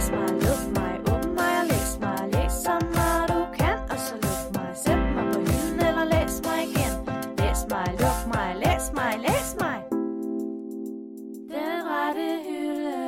[0.00, 2.18] læs mig, luk mig, åbn mig og læs mig.
[2.34, 4.76] Læs så meget du kan, og så luk mig.
[4.76, 6.94] Sæt mig på hylden eller læs mig igen.
[7.40, 9.78] Læs mig, luk mig, læs mig, læs mig.
[11.54, 12.98] Den rette hylde.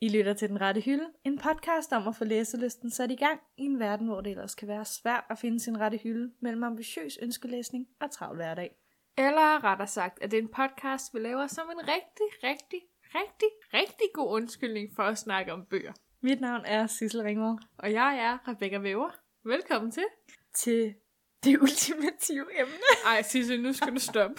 [0.00, 3.40] I lytter til Den Rette Hylde, en podcast om at få læselysten sat i gang
[3.56, 6.62] i en verden, hvor det ellers kan være svært at finde sin rette hylde mellem
[6.62, 8.70] ambitiøs ønskelæsning og travl hverdag.
[9.18, 12.80] Eller rettere sagt, at det er en podcast, vi laver som en rigtig, rigtig,
[13.14, 15.92] rigtig, rigtig god undskyldning for at snakke om bøger.
[16.20, 17.56] Mit navn er Sissel Ringvad.
[17.78, 19.10] Og jeg er Rebecca Væver.
[19.44, 20.04] Velkommen til.
[20.54, 20.94] Til
[21.44, 22.74] det ultimative emne.
[23.06, 24.36] Ej, Sissel, nu skal du stoppe.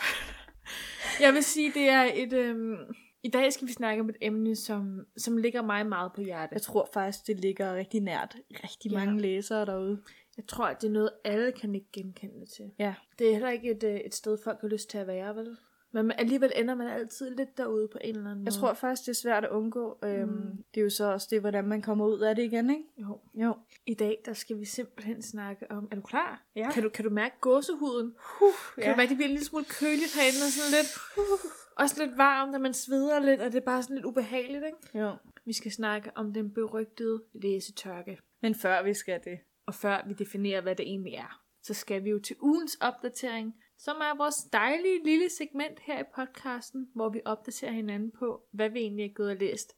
[1.20, 2.34] Jeg vil sige, det er et...
[2.34, 2.76] Øhm,
[3.24, 6.54] I dag skal vi snakke om et emne, som, som ligger mig meget på hjertet.
[6.54, 8.98] Jeg tror faktisk, det ligger rigtig nært rigtig Ja.
[8.98, 10.02] mange læsere derude.
[10.38, 12.71] Jeg tror, at det er noget, alle kan ikke genkende til.
[12.80, 12.94] Ja.
[13.20, 15.58] Det er heller ikke et, øh, et sted, folk har lyst til at være, vel?
[16.04, 18.46] Men alligevel ender man altid lidt derude på en eller anden måde.
[18.46, 19.98] Jeg tror faktisk, det er svært at undgå.
[20.04, 20.63] Øhm, Mm.
[20.74, 22.84] Det er jo så også det, hvordan man kommer ud af det igen, ikke?
[22.98, 23.20] Jo.
[23.34, 23.55] Jo.
[23.85, 25.87] I dag, der skal vi simpelthen snakke om...
[25.91, 26.43] Er du klar?
[26.55, 26.71] Ja.
[26.71, 28.07] Kan du, kan du mærke gåsehuden?
[28.41, 28.91] Uh, kan ja.
[28.91, 30.98] du mærke, det bliver en lille smule køligt herinde, og sådan lidt...
[31.18, 34.63] Uh, også lidt varmt, når man sveder lidt, og det er bare sådan lidt ubehageligt,
[34.65, 34.99] ikke?
[34.99, 35.12] Jo.
[35.46, 38.18] Vi skal snakke om den berygtede læsetørke.
[38.41, 42.04] Men før vi skal det, Og før vi definerer, hvad det egentlig er, så skal
[42.04, 43.55] vi jo til ugens opdatering,
[43.86, 48.70] som er vores dejlige lille segment her i podcasten, hvor vi opdaterer hinanden på, hvad
[48.70, 49.76] vi egentlig er gået og læst.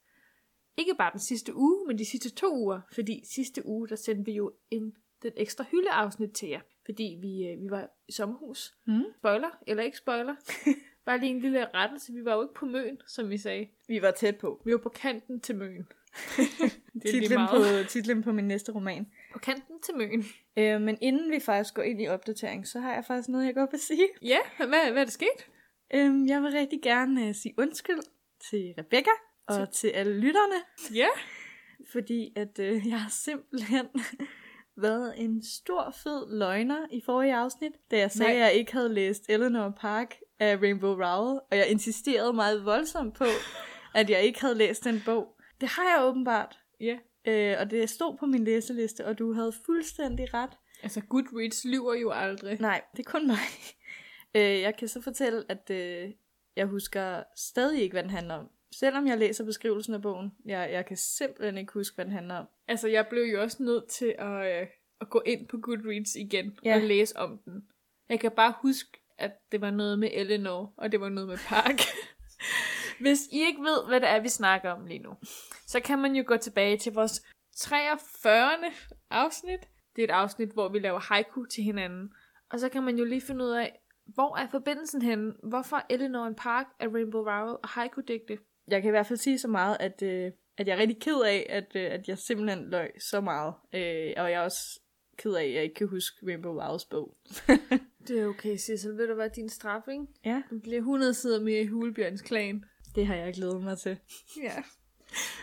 [0.77, 4.25] Ikke bare den sidste uge, men de sidste to uger, fordi sidste uge, der sendte
[4.25, 8.75] vi jo en, den ekstra hyldeafsnit til jer, fordi vi, øh, vi var i sommerhus.
[8.85, 9.03] Mm.
[9.17, 10.35] Spoiler, eller ikke spoiler.
[11.05, 13.67] bare lige en lille rettelse, vi var jo ikke på møn, som vi sagde.
[13.87, 14.61] vi var tæt på.
[14.65, 15.77] Vi var på kanten til møn.
[16.93, 17.85] det er lige Titlen meget.
[17.85, 19.07] på, titlen på min næste roman.
[19.37, 20.25] På kanten til møn.
[20.57, 23.55] Øh, men inden vi faktisk går ind i opdatering, så har jeg faktisk noget, jeg
[23.55, 24.07] godt vil sige.
[24.33, 25.47] Ja, hvad, hvad er der sket?
[25.93, 27.99] Øhm, jeg vil rigtig gerne uh, sige undskyld
[28.49, 29.09] til Rebecca
[29.47, 30.55] og til alle lytterne,
[30.95, 31.07] Ja.
[31.93, 33.85] fordi at øh, jeg har simpelthen
[34.77, 38.41] været en stor fed løgner i forrige afsnit, da jeg sagde, Nej.
[38.41, 43.15] at jeg ikke havde læst Eleanor Park af Rainbow Rowell, og jeg insisterede meget voldsomt
[43.15, 43.25] på,
[43.95, 45.35] at jeg ikke havde læst den bog.
[45.61, 46.97] Det har jeg åbenbart, Ja.
[47.27, 50.49] Øh, og det stod på min læseliste, og du havde fuldstændig ret.
[50.83, 52.59] Altså, Goodreads lyver jo aldrig.
[52.61, 53.37] Nej, det er kun mig.
[54.35, 56.09] Øh, jeg kan så fortælle, at øh,
[56.55, 58.49] jeg husker stadig ikke, hvad den handler om.
[58.75, 60.31] Selvom jeg læser beskrivelsen af bogen.
[60.45, 62.45] Jeg, jeg kan simpelthen ikke huske, hvad den handler om.
[62.67, 64.67] Altså, jeg blev jo også nødt til at, øh,
[65.01, 66.75] at gå ind på Goodreads igen Ja.
[66.75, 67.67] og læse om den.
[68.09, 71.37] Jeg kan bare huske, at det var noget med Eleanor, og det var noget med
[71.37, 71.79] Park.
[73.03, 75.13] Hvis I ikke ved, hvad det er, vi snakker om lige nu,
[75.67, 77.21] så kan man jo gå tilbage til vores
[77.57, 78.57] 43.
[79.09, 79.59] afsnit.
[79.95, 82.13] Det er et afsnit, hvor vi laver haiku til hinanden.
[82.51, 85.33] Og så kan man jo lige finde ud af, hvor er forbindelsen henne?
[85.43, 88.37] Hvorfor Eleanor Park er Rainbow Rowell og haiku-digte?
[88.67, 91.21] Jeg kan i hvert fald sige så meget, at, øh, at jeg er rigtig ked
[91.25, 93.53] af, at, øh, at jeg simpelthen løg så meget.
[93.73, 94.79] Øh, og jeg er også
[95.17, 97.17] ked af, at jeg ikke kan huske Rainbow Rowells bog.
[98.07, 98.97] Det er okay, Sissel.
[98.97, 100.05] Ved du hvad din straf, ikke?
[100.25, 102.63] Ja, Den bliver 100 sider mere i Hulebjørns klan.
[102.95, 103.99] det har jeg glædet mig til.
[104.43, 104.63] Ja.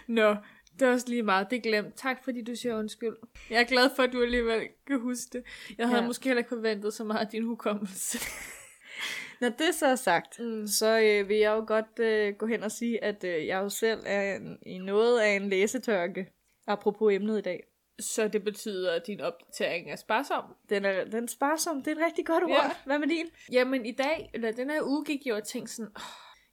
[0.09, 0.37] Nå,
[0.79, 1.47] det er også lige meget.
[1.51, 1.95] Det er glemt.
[1.97, 3.17] Tak fordi du siger undskyld.
[3.51, 5.45] Jeg er glad for, at du alligevel kan huske det.
[5.79, 6.07] Jeg havde Ja.
[6.07, 8.19] måske heller ikke forventet så meget af din hukommelse.
[9.41, 10.67] Når det så er sagt, Mm.
[10.67, 13.69] så øh, vil jeg jo godt øh, gå hen og sige, at øh, jeg jo
[13.69, 16.27] selv er en, i noget af en læsetørke.
[16.67, 17.65] Apropos emnet i dag.
[18.01, 20.45] Så det betyder, at din opdatering er sparsom.
[20.71, 21.83] Den er, den er sparsom.
[21.83, 22.51] Det er et rigtig godt ord.
[22.51, 22.71] Ja.
[22.87, 23.27] Hvad med din?
[23.53, 26.03] Jamen i dag, eller den her uge, gik jeg og tænkte sådan, oh,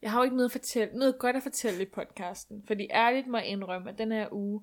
[0.01, 2.63] jeg har jo ikke noget, at fortælle, noget godt at fortælle i podcasten.
[2.67, 4.61] Fordi ærligt må jeg indrømme, at den her uge,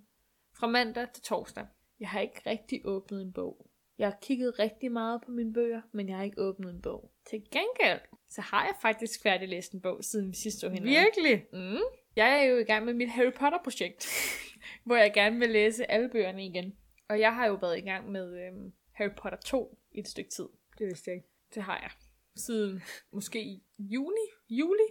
[0.59, 1.67] fra mandag til torsdag,
[2.01, 3.71] jeg har ikke rigtig åbnet en bog.
[3.99, 7.13] Jeg har kigget rigtig meget på mine bøger, men jeg har ikke åbnet en bog.
[7.31, 10.91] Til gengæld, så har jeg faktisk færdiglæst en bog, siden vi sidst så hinanden.
[10.91, 11.47] Virkelig?
[11.53, 11.83] Mm.
[12.17, 14.07] Jeg er jo i gang med mit Harry Potter-projekt,
[14.87, 16.77] hvor jeg gerne vil læse alle bøgerne igen.
[17.09, 20.31] Og jeg har jo været i gang med øhm, Harry Potter 2 i et stykke
[20.31, 20.49] tid.
[20.79, 21.29] Det vidste jeg ikke.
[21.55, 21.91] Det har jeg.
[22.37, 22.83] Siden
[23.13, 24.89] måske juni, juli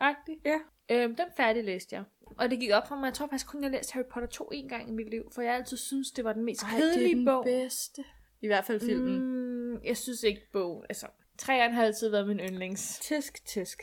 [0.00, 0.58] agtigt Ja.
[0.90, 2.04] Øhm, den færdiglæste jeg.
[2.38, 4.50] Og det gik op for mig, jeg tror faktisk kun, jeg læste Harry Potter 2
[4.52, 7.44] en gang i mit liv, for jeg altid synes det var den mest kedelige bog.
[7.44, 8.04] bedste.
[8.40, 9.18] I hvert fald filmen.
[9.18, 9.74] Mm.
[9.74, 11.06] Mm, jeg synes ikke bogen, altså,
[11.38, 12.98] træerne har altid været min yndlings.
[12.98, 13.82] Tisk, tisk.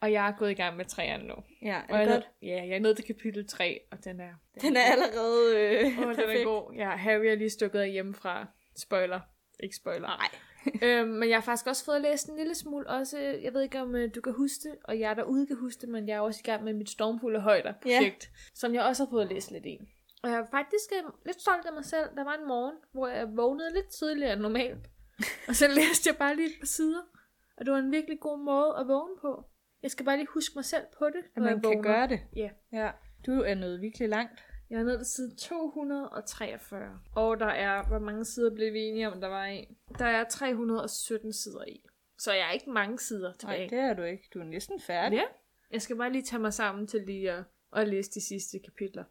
[0.00, 1.34] Og jeg er gået i gang med træerne nu.
[1.62, 2.28] Ja, er Og det jeg, er godt?
[2.42, 4.32] ja, jeg er nået til kapitel 3, og den er...
[4.60, 6.44] Den er allerede øh, Åh, den er perfekt.
[6.44, 6.72] god.
[6.74, 8.46] Ja, Harry er lige stukket af hjemmefra.
[8.76, 9.20] Spoiler.
[9.62, 10.06] Ikke spoiler.
[10.06, 10.28] Nej.
[10.84, 13.18] øhm, men jeg har faktisk også fået læst en lille smule også.
[13.18, 15.88] Jeg ved ikke, om øh, du kan huske det, og jeg derude kan huske det,
[15.88, 19.10] men jeg er også i gang med mit stormfulde højder projekt, som jeg også har
[19.10, 19.78] fået læst lidt i.
[20.22, 22.08] Og jeg er faktisk øh, lidt stolt af mig selv.
[22.16, 24.86] Der var en morgen, hvor jeg vågnede lidt tidligere end normalt.
[25.48, 27.02] og så læste jeg bare lige et par sider.
[27.56, 29.44] Og det var en virkelig god måde at vågne på.
[29.82, 31.82] Jeg skal bare lige huske mig selv på det, At man jeg kan vågner.
[31.82, 32.20] gøre det.
[32.36, 32.50] Ja.
[32.72, 32.90] Ja.
[33.26, 34.44] Du er nået virkelig langt.
[34.70, 37.00] Jeg er nede til side 243.
[37.14, 39.76] Og der er, hvor mange sider blev vi enige om, der var i?
[39.98, 41.82] Der er 317 sider i.
[42.18, 43.58] Så jeg er ikke mange sider tilbage.
[43.58, 44.28] Nej, det er du ikke.
[44.34, 45.16] Du er næsten færdig.
[45.16, 45.22] Ja.
[45.70, 49.04] Jeg skal bare lige tage mig sammen til lige at, at læse de sidste kapitler.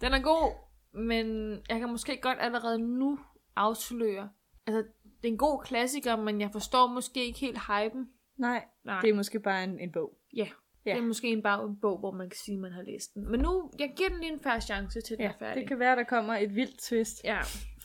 [0.00, 0.52] Den er god,
[0.92, 3.18] men jeg kan måske godt allerede nu
[3.56, 4.30] afsløre.
[4.66, 8.10] Altså, det er en god klassiker, men jeg forstår måske ikke helt hypen.
[8.36, 10.18] Nej, Nej, det er måske bare en, en bog.
[10.36, 10.48] ja.
[10.86, 10.90] Ja.
[10.90, 13.14] Det er måske en, bare en bog, hvor man kan sige, at man har læst
[13.14, 13.30] den.
[13.30, 15.60] Men nu, jeg giver den lige en færre chance til, den Ja, er færdig.
[15.60, 17.24] det kan være, der kommer et vildt twist.
[17.24, 17.40] Ja,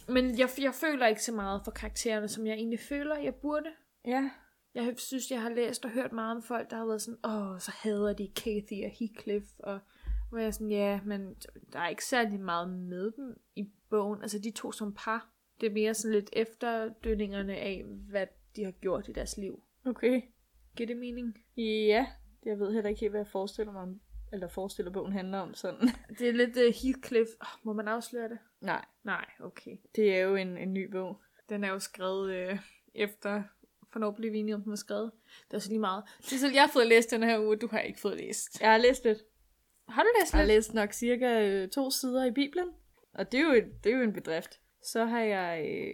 [0.08, 3.70] men jeg, jeg føler ikke så meget for karaktererne, som jeg egentlig føler, jeg burde.
[4.06, 4.30] Ja.
[4.76, 7.60] Jeg synes, jeg har læst og hørt meget om folk, der har været sådan, åh,
[7.60, 9.80] så hader de Kathy og Heathcliff, og
[10.30, 11.36] hvor jeg er sådan, ja, men
[11.74, 14.22] der er ikke særlig meget med dem i bogen.
[14.22, 15.30] Altså, de to som par,
[15.62, 19.64] det er mere sådan lidt efterdønningerne af, hvad de har gjort i deres liv.
[19.86, 20.22] Okay.
[20.76, 21.38] Giver det mening?
[21.58, 22.06] Ja,
[22.46, 24.02] jeg ved heller ikke helt, hvad jeg forestiller mig om,
[24.34, 25.90] eller forestiller bogen handler om sådan.
[26.20, 27.30] Det er lidt uh, Heathcliff.
[27.42, 28.38] Oh, må man afsløre det?
[28.62, 29.78] Nej, Nej, okay.
[29.96, 31.22] det er jo en, en ny bog.
[31.50, 32.60] Den er jo skrevet øh,
[32.96, 33.44] efter,
[33.92, 35.12] hvornår blev vi enige om, den var skrevet?
[35.52, 36.04] Det er så lige meget.
[36.22, 38.62] Sissel, jeg har fået læst den her uge, du har ikke fået læst.
[38.62, 39.18] Jeg har læst lidt.
[39.88, 40.56] Har du læst Jeg har lidt?
[40.56, 42.68] læst nok cirka øh, to sider i Bibelen.
[43.14, 44.60] Og det er jo, et, det er jo en bedrift.
[44.84, 45.94] Så har jeg øh,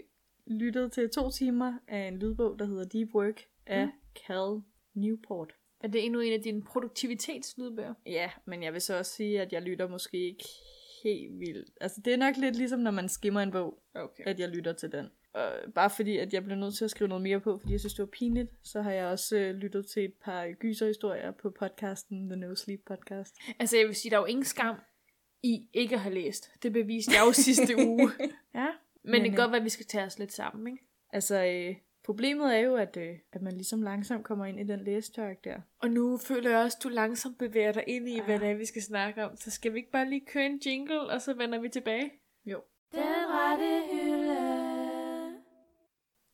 [0.57, 3.91] lyttet til to timer af en lydbog, der hedder Deep Work af Mm.
[4.15, 4.61] Cal
[4.93, 5.53] Newport.
[5.83, 7.93] Er det endnu en af dine produktivitetslydbøger?
[8.05, 10.45] Ja, men jeg vil så også sige, at jeg lytter måske ikke
[11.03, 11.69] helt vildt.
[11.81, 14.23] Altså, det er nok lidt ligesom, når man skimmer en bog, Okay.
[14.25, 15.05] at jeg lytter til den.
[15.33, 17.79] Og bare fordi, at jeg blev nødt til at skrive noget mere på, fordi jeg
[17.79, 21.49] synes, det var pinligt, så har jeg også øh, lyttet til et par gyserhistorier på
[21.59, 23.35] podcasten, The No Sleep Podcast.
[23.59, 24.75] Altså, jeg vil sige, der er jo ingen skam
[25.43, 26.51] i ikke at have læst.
[26.63, 28.11] Det beviste jeg jo sidste uge.
[28.55, 28.67] Ja.
[29.03, 30.83] Men, det Men, kan godt være, at vi skal tage os lidt sammen, ikke?
[31.13, 31.75] Altså, øh,
[32.05, 35.57] problemet er jo, at, øh, at man ligesom langsomt kommer ind i den læstørk der.
[35.79, 38.25] Og nu føler jeg også, at du langsomt bevæger dig ind i, Ja.
[38.25, 39.35] hvad det er, vi skal snakke om.
[39.35, 42.11] Så skal vi ikke bare lige køre en jingle, og så vender vi tilbage?
[42.45, 42.61] Jo.
[42.91, 45.35] Den rette hylde.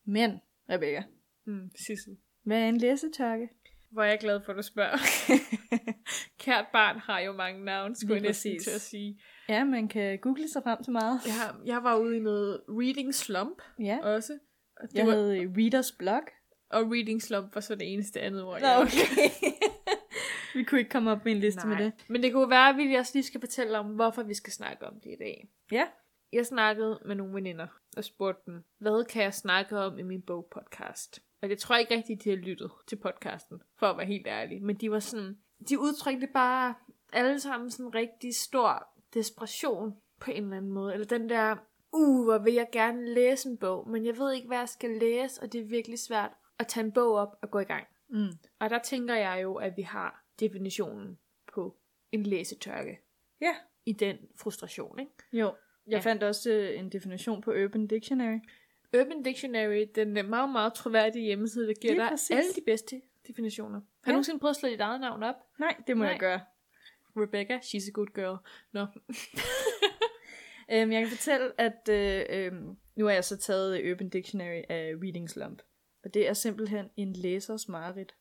[0.06, 0.40] Men,
[0.70, 1.02] Rebecca,
[1.46, 2.16] Mm, Sissel.
[2.44, 3.48] hvad er en læsetørke?
[3.90, 4.96] Hvor er jeg glad for, at du spørger.
[6.44, 9.20] Kært barn har jo mange navne, skulle Lige jeg næsten til at sige.
[9.48, 11.20] Ja, man kan google sig frem til meget.
[11.26, 14.38] Jeg, jeg var ude i noget reading slump Ja, også.
[14.82, 16.22] Det jeg var, havde øh, Readers Blog.
[16.70, 19.30] og reading slump var så det eneste andet ord, Nå, jeg okay.
[20.54, 21.92] vi kunne ikke komme op med en liste med det.
[22.08, 24.86] Men det kunne være, at vi også lige skal fortælle om, hvorfor vi skal snakke
[24.86, 25.48] om det i dag.
[25.72, 25.86] Ja.
[26.32, 27.66] Jeg snakkede med nogle veninder
[27.96, 31.20] og spurgte dem, hvad kan jeg snakke om i min bogpodcast?
[31.42, 34.62] Og jeg tror ikke rigtigt, de har lyttet til podcasten, for at være helt ærlig.
[34.62, 35.36] Men de var sådan,
[35.68, 36.74] de udtrykte bare
[37.12, 40.94] alle sammen sådan en rigtig stor desperation på en eller anden måde.
[40.94, 41.56] Eller den der,
[41.92, 44.90] uh, hvor vil jeg gerne læse en bog, men jeg ved ikke, hvad jeg skal
[44.90, 47.86] læse, og det er virkelig svært at tage en bog op og gå i gang.
[48.08, 48.28] Mm.
[48.58, 51.18] Og der tænker jeg jo, at vi har definitionen
[51.54, 51.76] på
[52.12, 52.98] en læsetørke
[53.40, 53.54] Ja.
[53.86, 55.12] i den frustration, ikke?
[55.32, 55.54] Jo.
[55.86, 55.98] Jeg Ja.
[55.98, 58.38] fandt også øh, en definition på Urban Dictionary.
[59.00, 62.30] Urban Dictionary, den er meget, meget troværdige hjemmeside, der giver dig præcis.
[62.30, 63.74] alle de bedste definitioner.
[63.80, 64.12] Har du Ja.
[64.12, 65.34] nogensinde prøvet at slå dit eget navn op?
[65.58, 66.10] Nej, det må Nej.
[66.10, 66.40] jeg gøre.
[67.16, 68.36] Rebecca, she's a good girl.
[68.72, 68.86] Nå.
[70.70, 74.94] Øhm, jeg kan fortælle, at øh, øhm, nu har jeg så taget Urban Dictionary af
[75.02, 75.62] Reading Slump.
[76.04, 78.14] Og det er simpelthen en læsers mareridt.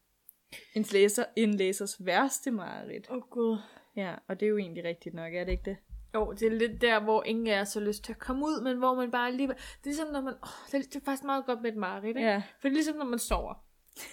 [0.75, 3.07] En, læser, en læsers værste mareridt.
[3.09, 3.57] Åh oh, gud.
[3.95, 5.77] Ja, og det er jo egentlig rigtigt nok, er det ikke det?
[6.13, 8.63] Jo, det er lidt der, hvor ingen af os har lyst til at komme ud,
[8.63, 9.55] men hvor man bare alligevel...
[9.55, 10.33] Det er ligesom, når man...
[10.33, 12.29] Oh, det, er, er faktisk meget godt med et mareridt, ikke?
[12.29, 12.37] Ja.
[12.37, 13.53] For det er ligesom, når man sover.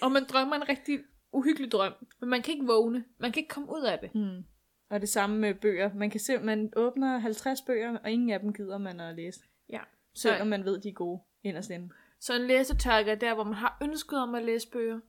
[0.01, 0.99] Og man drømmer en rigtig
[1.31, 3.05] uhyggelig drøm, men man kan ikke vågne.
[3.19, 4.09] Man kan ikke komme ud af det.
[4.13, 4.43] Hmm.
[4.89, 5.93] Og det samme med bøger.
[5.93, 9.39] Man kan se, man åbner 50 bøger, og ingen af dem gider man at læse.
[9.69, 9.79] Ja.
[10.13, 11.89] Selvom man ved, de er gode inderst inde.
[12.19, 14.99] Så en læsetørke er der, hvor man har ønsket om at læse bøger,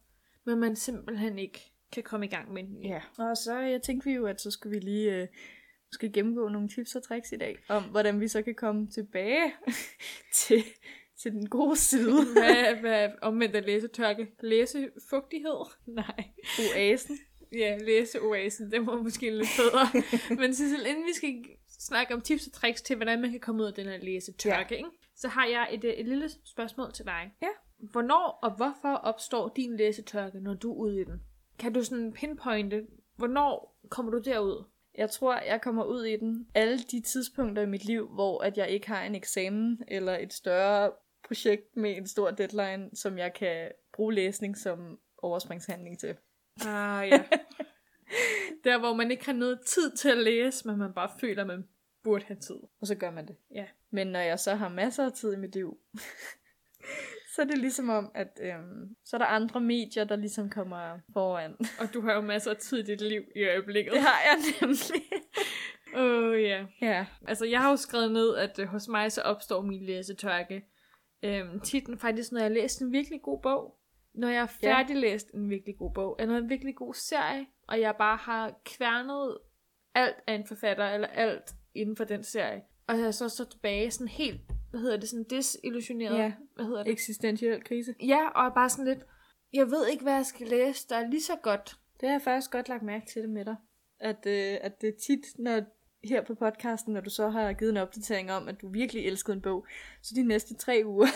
[0.44, 2.84] men man simpelthen ikke kan komme i gang med den.
[2.84, 3.00] Ja.
[3.18, 5.28] Og så jeg tænkte vi jo, at så skulle vi lige øh,
[5.92, 9.52] måske gennemgå nogle tips og tricks i dag, om hvordan vi så kan komme tilbage
[10.34, 10.64] til,
[11.22, 12.32] til den gode side.
[12.32, 14.28] Hvad, hvad omvendt af læsetørke?
[14.40, 15.66] Læsefugtighed?
[15.87, 16.25] Nej.
[16.58, 17.18] Oasen.
[17.52, 19.87] Ja, læseoasen, det var måske lidt bedre.
[20.40, 23.62] Men Sissel, inden vi skal snakke om tips og tricks til, hvordan man kan komme
[23.62, 24.90] ud af den her læsetørke, ikke?
[25.21, 27.33] så har jeg et, øh, et lille spørgsmål til dig.
[27.42, 27.49] Ja.
[27.78, 31.23] Hvornår og hvorfor opstår din læsetørke, når du er ude i den?
[31.59, 34.64] Kan du sådan pinpointe, hvornår kommer du derud?
[34.95, 38.59] Jeg tror, jeg kommer ud i den alle de tidspunkter i mit liv, hvor at
[38.59, 40.92] jeg ikke har en eksamen eller et større
[41.25, 46.14] projekt med en stor deadline, som jeg kan bruge læsning som overspringshandling til.
[46.66, 47.25] Ah, ja.
[48.64, 51.69] Der, hvor man ikke har noget tid til at læse, men man bare føler, man
[52.02, 52.57] burde have tid.
[52.80, 53.37] Og så gør man det.
[53.54, 53.66] Ja.
[53.90, 55.78] Men når jeg så har masser af tid i mit liv,
[57.35, 60.99] så er det ligesom om, at øhm, så er der andre medier, der ligesom kommer
[61.12, 61.57] foran.
[61.80, 63.92] Og du har jo masser af tid i dit liv i øjeblikket.
[63.92, 65.02] Det har jeg nemlig.
[65.97, 66.66] Åh, oh, ja.
[66.80, 67.07] Ja.
[67.28, 70.64] Altså, jeg har jo skrevet ned, at øh, hos mig så opstår min læsetørke.
[71.23, 73.79] Øhm, titlen faktisk, når jeg har læst en virkelig god bog.
[74.14, 74.68] Når jeg har Ja.
[74.68, 76.16] færdiglæst en virkelig god bog.
[76.18, 77.46] Eller en virkelig god serie.
[77.68, 79.38] Og jeg bare har kværnet
[79.94, 82.62] alt af en forfatter, eller alt inden for den serie.
[82.86, 84.40] Og jeg så står tilbage sådan helt,
[84.70, 86.18] hvad hedder det, sådan desillusioneret.
[86.18, 86.32] Ja.
[86.54, 86.92] Hvad hedder det?
[86.92, 87.94] Eksistentiel krise.
[88.02, 89.04] Ja, og bare sådan lidt,
[89.52, 91.78] jeg ved ikke, hvad jeg skal læse, der er lige så godt.
[92.00, 93.56] Det har jeg faktisk godt lagt mærke til det med dig.
[94.00, 95.62] At, øh, at det er tit, når
[96.04, 99.36] her på podcasten, når du så har givet en opdatering om, at du virkelig elskede
[99.36, 99.66] en bog,
[100.02, 101.06] så de næste tre uger,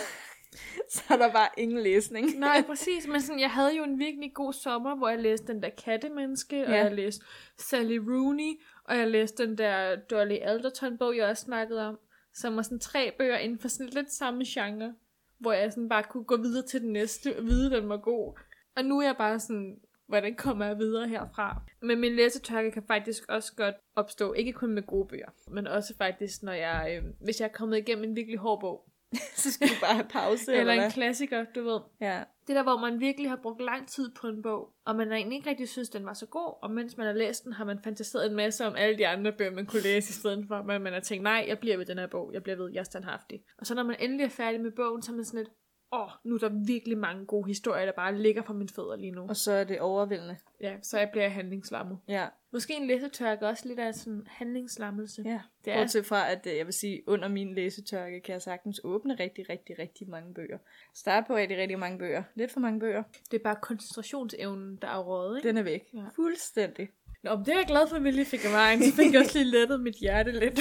[0.93, 2.27] så er der bare ingen læsning.
[2.39, 3.07] Nej, præcis.
[3.07, 6.59] Men sådan, jeg havde jo en virkelig god sommer, hvor jeg læste den der kattemenneske,
[6.59, 6.69] ja.
[6.69, 7.25] og jeg læste
[7.57, 11.99] Sally Rooney, og jeg læste den der Dolly Alderton-bog, jeg også snakkede om,
[12.33, 14.93] som var sådan tre bøger inden for sådan lidt samme genre,
[15.37, 18.39] hvor jeg sådan bare kunne gå videre til den næste, og vide, den var god.
[18.75, 21.61] Og nu er jeg bare sådan, hvordan kommer jeg videre herfra?
[21.81, 25.97] Men min læsetørke kan faktisk også godt opstå, ikke kun med gode bøger, men også
[25.97, 28.89] faktisk, når jeg, øh, hvis jeg er kommet igennem en virkelig hård bog,
[29.43, 31.79] så skal du bare have pause, eller eller, en klassiker, du ved.
[32.01, 32.23] Ja.
[32.47, 35.35] Det der, hvor man virkelig har brugt lang tid på en bog, og man egentlig
[35.37, 37.79] ikke rigtig synes, den var så god, og mens man har læst den, har man
[37.83, 40.81] fantaseret en masse om alle de andre bøger, man kunne læse, i stedet for, men
[40.81, 42.83] man har tænkt, nej, jeg bliver ved den her bog, jeg bliver ved, jeg er
[42.83, 43.43] standhaftig.
[43.57, 45.49] Og så når man endelig er færdig med bogen, så er man sådan lidt,
[45.95, 49.11] åh, nu er der virkelig mange gode historier, der bare ligger for mine fødder lige
[49.11, 49.25] nu.
[49.29, 50.37] Og så er det overvældende.
[50.61, 51.97] Ja, så jeg bliver handlingslammet.
[52.07, 52.27] Ja.
[52.51, 55.21] Måske en læsetørke også lidt af sådan handlingslammelse.
[55.25, 55.41] ja.
[55.65, 58.81] Det er, Bortset fra, at øh, jeg vil sige, under min læsetørke kan jeg sagtens
[58.83, 60.57] åbne rigtig, rigtig, rigtig mange bøger.
[60.95, 62.23] Start på rigtig, rigtig mange bøger.
[62.35, 63.03] Lidt for mange bøger.
[63.31, 65.47] det er bare koncentrationsevnen, der er rådet, ikke?
[65.47, 65.89] Den er væk.
[65.93, 66.03] Ja.
[66.15, 66.89] Fuldstændig.
[67.23, 68.83] Nå, men det er jeg glad for, at vi lige fik af vejen.
[68.83, 70.59] Så fik jeg også lige lettet mit hjerte lidt.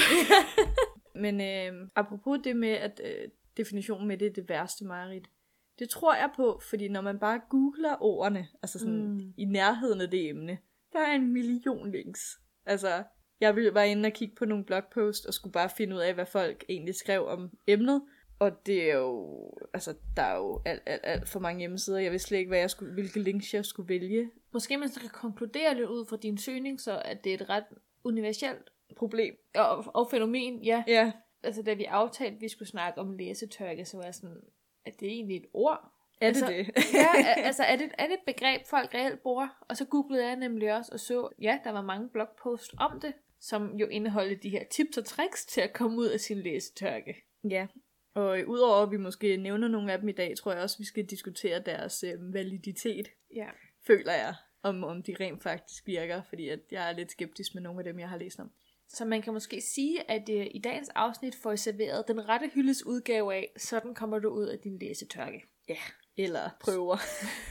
[1.24, 5.30] Men øh, apropos det med, at øh, definitionen med det er det værste mareridt.
[5.78, 9.32] Det tror jeg på, fordi når man bare googler ordene, altså sådan Mm.
[9.36, 10.58] i nærheden af det emne,
[10.92, 12.20] der er en million links.
[12.66, 13.02] Altså,
[13.40, 16.14] jeg ville bare inde og kigge på nogle blogpost, og skulle bare finde ud af,
[16.14, 18.02] hvad folk egentlig skrev om emnet.
[18.38, 21.98] Og det er jo, altså, der er jo alt, alt, alt for mange hjemmesider.
[21.98, 24.30] Jeg vidste slet ikke, hvad jeg skulle, hvilke links jeg skulle vælge.
[24.52, 27.48] Måske man så kan konkludere lidt ud fra din søgning, så at det er et
[27.50, 27.64] ret
[28.04, 29.34] universelt Problem.
[29.54, 30.62] og, og fænomen.
[30.62, 31.12] Ja, Ja,
[31.44, 34.40] altså da vi aftalte, at vi skulle snakke om læsetørke, så var jeg sådan,
[34.84, 35.92] at det er egentlig et ord.
[36.20, 36.74] er Altså, det det?
[36.94, 39.64] Ja, altså er det, er det et begreb, folk reelt bruger?
[39.68, 43.12] Og så googlede jeg nemlig også og så, ja, der var mange blogpost om det,
[43.40, 47.14] som jo indeholdt de her tips og tricks til at komme ud af sin læsetørke.
[47.50, 47.66] Ja,
[48.14, 50.84] og udover at vi måske nævner nogle af dem i dag, tror jeg også, vi
[50.84, 53.46] skal diskutere deres øh, validitet, Ja.
[53.86, 57.62] føler jeg, om, om de rent faktisk virker, fordi at jeg er lidt skeptisk med
[57.62, 58.50] nogle af dem, jeg har læst om.
[58.88, 62.50] Så man kan måske sige, at uh, i dagens afsnit får I serveret den rette
[62.54, 65.44] hyldes udgave af, sådan kommer du ud af din læsetørke.
[65.68, 65.76] Ja,
[66.16, 66.96] eller prøver.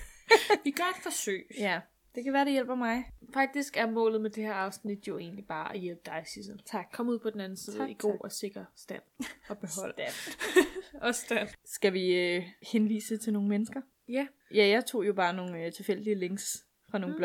[0.64, 1.46] Vi gør et forsøg.
[1.58, 1.82] ja,
[2.16, 3.04] det kan være, det hjælper mig.
[3.34, 6.62] Faktisk er målet med det her afsnit jo egentlig bare at hjælpe dig, Sissel.
[6.66, 6.86] Tak.
[6.94, 8.22] Kom ud på den anden side Tak, i god tak.
[8.22, 9.02] og sikker stand.
[9.50, 9.94] Og behold.
[11.08, 11.50] og stand.
[11.66, 13.82] Skal vi øh, henvise til nogle mennesker?
[14.10, 17.18] Ja, Ja, jeg tog jo bare nogle øh, tilfældige links fra nogle Mm.
[17.18, 17.22] mm.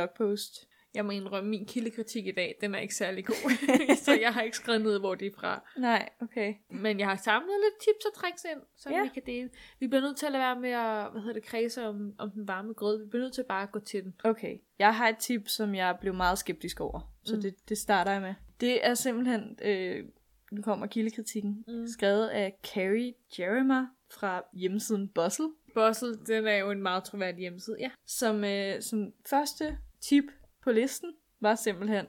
[0.98, 3.50] Jeg må indrømme, min kildekritik i dag, den er ikke særlig god.
[4.04, 5.62] så jeg har ikke skrevet ned, hvor det er fra.
[5.78, 6.54] Nej, okay.
[6.70, 9.02] Men jeg har samlet lidt tips og tricks ind, som Ja.
[9.02, 9.50] vi kan dele.
[9.80, 12.30] Vi bliver nødt til at lade være med at, hvad hedder det, kredse om, om
[12.30, 13.02] den varme grød.
[13.04, 14.14] Vi bliver nødt til bare at gå til den.
[14.24, 14.58] Okay.
[14.78, 17.12] Jeg har et tip, som jeg blev meget skeptisk over.
[17.24, 17.42] Så Mm.
[17.42, 18.34] det, det starter jeg med.
[18.60, 20.04] Det er simpelthen, øh,
[20.52, 21.86] nu kommer kildekritikken, Mm.
[21.86, 27.76] skrevet af Carrie Jeremiah fra hjemmesiden Bustle, Bossel, den er jo en meget troværdig hjemmeside,
[27.80, 27.90] ja.
[28.06, 30.24] som, øh, som første tip
[30.68, 32.06] på listen var simpelthen,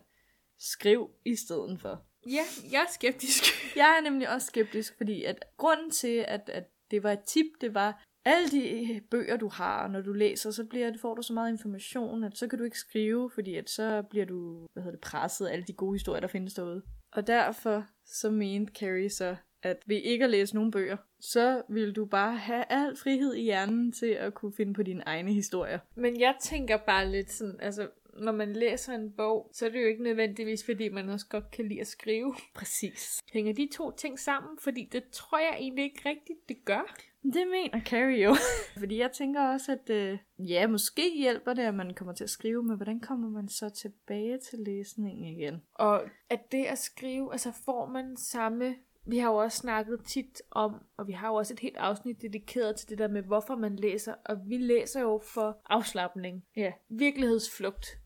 [0.57, 2.05] skriv i stedet for.
[2.27, 3.43] Ja, jeg er skeptisk.
[3.75, 7.45] Jeg er nemlig også skeptisk, fordi at grunden til, at, at det var et tip,
[7.61, 11.33] det var, alle de bøger, du har, når du læser, så bliver, får du så
[11.33, 14.97] meget information, at så kan du ikke skrive, fordi at så bliver du hvad hedder
[14.97, 16.81] det, presset af alle de gode historier, der findes derude.
[17.11, 21.95] Og derfor så mente Carrie så, at ved ikke at læse nogen bøger, så vil
[21.95, 25.79] du bare have al frihed i hjernen til at kunne finde på dine egne historier.
[25.95, 27.89] Men jeg tænker bare lidt sådan, altså,
[28.19, 31.51] når man læser en bog, så er det jo ikke nødvendigvis, fordi man også godt
[31.51, 32.35] kan lide at skrive.
[32.55, 33.19] Præcis.
[33.33, 34.57] Hænger de to ting sammen?
[34.59, 36.95] Fordi det tror jeg egentlig ikke rigtigt, det gør.
[37.23, 38.35] Det mener Carrie jo.
[38.79, 42.29] Fordi jeg tænker også, at øh, ja, måske hjælper det, at man kommer til at
[42.29, 45.61] skrive, men hvordan kommer man så tilbage til læsningen igen?
[45.73, 48.75] Og at det at skrive, altså får man samme...
[49.05, 52.21] Vi har jo også snakket tit om, og vi har jo også et helt afsnit
[52.21, 54.13] dedikeret til det der med, hvorfor man læser.
[54.25, 56.43] Og vi læser jo for afslappning.
[56.55, 57.98] Ja, Virkelighedsflugt.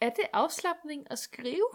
[0.00, 1.68] Er det afslappning at skrive?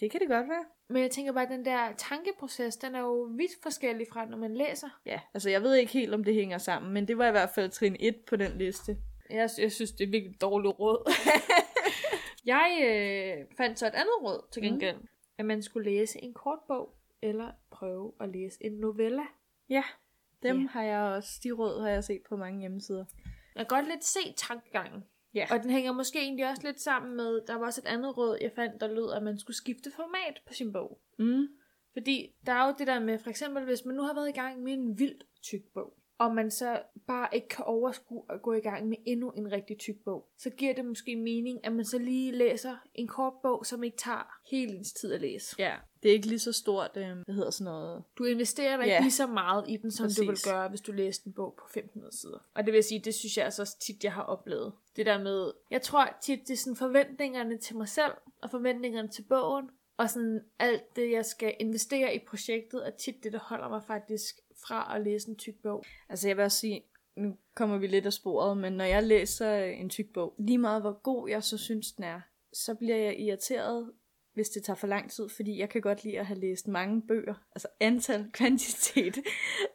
[0.00, 0.64] det kan det godt være.
[0.88, 4.36] Men jeg tænker bare, at den der tankeproces, den er jo vidt forskellig fra, når
[4.38, 4.88] man læser.
[5.06, 7.50] Ja, altså jeg ved ikke helt, om det hænger sammen, men det var i hvert
[7.50, 8.96] fald trin 1 på den liste.
[9.30, 11.10] Jeg, jeg synes, det er virkelig dårligt råd.
[12.44, 14.96] jeg øh, fandt så et andet råd til gengæld.
[14.96, 15.08] Mm.
[15.38, 19.22] at man skulle læse en kort bog, eller prøve at læse en novella.
[19.68, 19.82] Ja,
[20.42, 20.68] dem Ja.
[20.70, 21.40] har jeg også.
[21.44, 23.04] De råd har jeg set på mange hjemmesider.
[23.54, 25.04] Jeg kan godt lidt se tankegangen.
[25.36, 25.46] Ja.
[25.50, 28.38] Og den hænger måske egentlig også lidt sammen med, der var også et andet råd,
[28.40, 31.00] jeg fandt, der lød, at man skulle skifte format på sin bog.
[31.18, 31.46] Mm.
[31.92, 34.32] Fordi der er jo det der med, for eksempel hvis man nu har været i
[34.32, 38.52] gang med en vildt tyk bog, og man så bare ikke kan overskue at gå
[38.52, 41.84] i gang med endnu en rigtig tyk bog, så giver det måske mening, at man
[41.84, 45.56] så lige læser en kort bog, som ikke tager hele ens tid at læse.
[45.58, 48.02] Ja, det er ikke lige så stort, øh, hvad hedder sådan noget.
[48.18, 48.92] Du investerer da Ja.
[48.92, 50.18] ikke lige så meget i den, som Præcis.
[50.18, 52.38] du vil gøre, hvis du læste en bog på 1500 sider.
[52.54, 54.72] Og det vil sige, det synes jeg altså også tit, jeg har oplevet.
[54.96, 59.08] Det der med, jeg tror tit, det er sådan forventningerne til mig selv, og forventningerne
[59.08, 63.38] til bogen, og sådan alt det, jeg skal investere i projektet, er tit det, der
[63.38, 65.84] holder mig faktisk fra at læse en tyk bog.
[66.08, 66.82] Altså jeg vil også sige,
[67.16, 70.82] nu kommer vi lidt af sporet, men når jeg læser en tyk bog, lige meget
[70.82, 72.20] hvor god jeg så synes den er,
[72.52, 73.92] så bliver jeg irriteret,
[74.34, 77.02] hvis det tager for lang tid, fordi jeg kan godt lide at have læst mange
[77.02, 79.18] bøger, altså antal, kvantitet,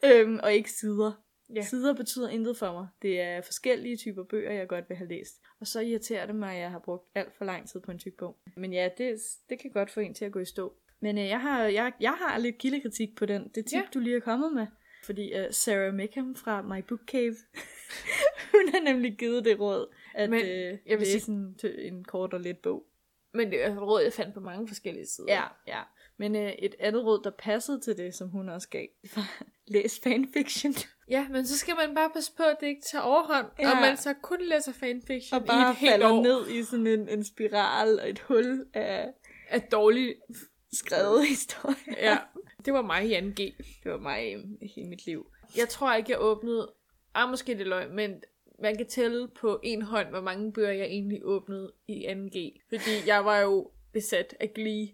[0.05, 1.11] øhm, og ikke sider.
[1.55, 1.61] Ja.
[1.61, 2.87] Sider betyder intet for mig.
[3.01, 5.41] Det er forskellige typer bøger, jeg godt vil have læst.
[5.59, 7.99] Og så irriterer det mig, at jeg har brugt alt for lang tid på en
[7.99, 8.37] tyk bog.
[8.57, 9.19] Men ja, det,
[9.49, 10.73] det kan godt få en til at gå i stå.
[11.01, 13.47] Men øh, jeg, har, jeg, jeg har lidt kildekritik på den.
[13.55, 13.83] Det tip, Ja.
[13.93, 14.67] du lige er kommet med.
[15.05, 17.35] Fordi uh, Sarah Mickham fra My Book Cave,
[18.51, 22.03] hun har nemlig givet det råd, at Men øh, jeg vil sige- en, tø- en
[22.03, 22.83] kort og let bog.
[23.33, 25.33] Men det er et råd, jeg fandt på mange forskellige sider.
[25.33, 25.81] Ja, ja.
[26.17, 29.99] Men øh, et andet råd, der passede til det, som hun også gav, var læs
[30.03, 30.73] fanfiction.
[31.09, 33.71] ja, men så skal man bare passe på, at det ikke tager overhånd, ja.
[33.71, 36.63] Og man så kun læser fanfiction Og bare i et helt falder år ned i
[36.63, 39.13] sådan en, en spiral og et hul af
[39.49, 40.15] af dårlig...
[40.73, 41.75] skrevet historie.
[41.97, 42.17] Ja,
[42.65, 43.41] det var mig i 2G.
[43.83, 45.31] Det var mig i hele mit liv.
[45.57, 46.73] Jeg tror ikke, jeg åbnede...
[47.13, 48.21] Ah, måske det løgn, men
[48.61, 52.67] man kan tælle på en hånd, hvor mange bøger jeg egentlig åbnede i 2G.
[52.69, 54.87] Fordi jeg var jo besat af Glee.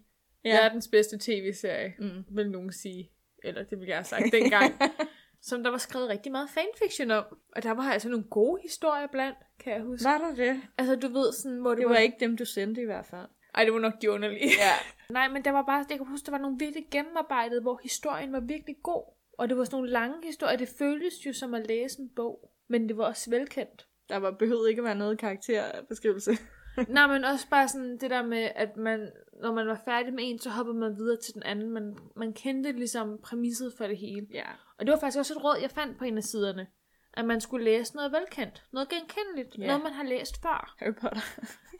[0.44, 0.60] Ja.
[0.62, 2.24] Verdens bedste tv-serie, Mm.
[2.36, 3.10] vil nogen sige.
[3.44, 4.74] Eller det ville jeg have sagt dengang.
[5.42, 7.24] som der var skrevet rigtig meget fanfiction om.
[7.56, 10.04] Og der var altså nogle gode historier blandt, kan jeg huske.
[10.04, 10.60] Var der det?
[10.78, 13.26] Altså, du ved sådan, hvor det, Det var ikke dem, du sendte i hvert fald.
[13.58, 14.44] Ej, det var nok de underlige.
[14.46, 14.72] Ja.
[15.18, 18.32] Nej, men der var bare, jeg kan huske, der var nogle virkelig gennemarbejdet, hvor historien
[18.32, 19.14] var virkelig god.
[19.38, 20.56] Og det var sådan nogle lange historier.
[20.56, 22.50] Det føltes jo som at læse en bog.
[22.68, 23.86] Men det var også velkendt.
[24.08, 26.30] Der var behøvede ikke at være noget karakterbeskrivelse.
[26.88, 29.10] Nej, men også bare sådan det der med, at man,
[29.42, 31.70] når man var færdig med en, så hopper man videre til den anden.
[31.70, 34.26] Man, man kendte ligesom præmisset for det hele.
[34.32, 34.46] Ja.
[34.78, 36.66] Og det var faktisk også et råd, jeg fandt på en af siderne.
[37.14, 38.64] At man skulle læse noget velkendt.
[38.72, 39.58] Noget genkendeligt.
[39.58, 39.66] Ja.
[39.66, 40.74] Noget, man har læst før.
[40.78, 41.20] Harry Potter.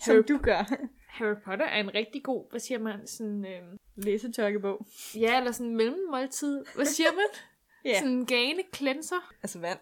[0.03, 0.65] Harry- Som du gør.
[1.09, 3.63] Harry Potter er en rigtig god, hvad siger man, sådan, øh,
[3.97, 4.87] Læsetørkebog.
[5.15, 6.65] ja, eller sådan mellemmåltid.
[6.75, 7.25] Hvad siger man?
[7.85, 7.99] Ja.
[7.99, 9.33] Sådan en gane cleanser.
[9.43, 9.79] Altså vand.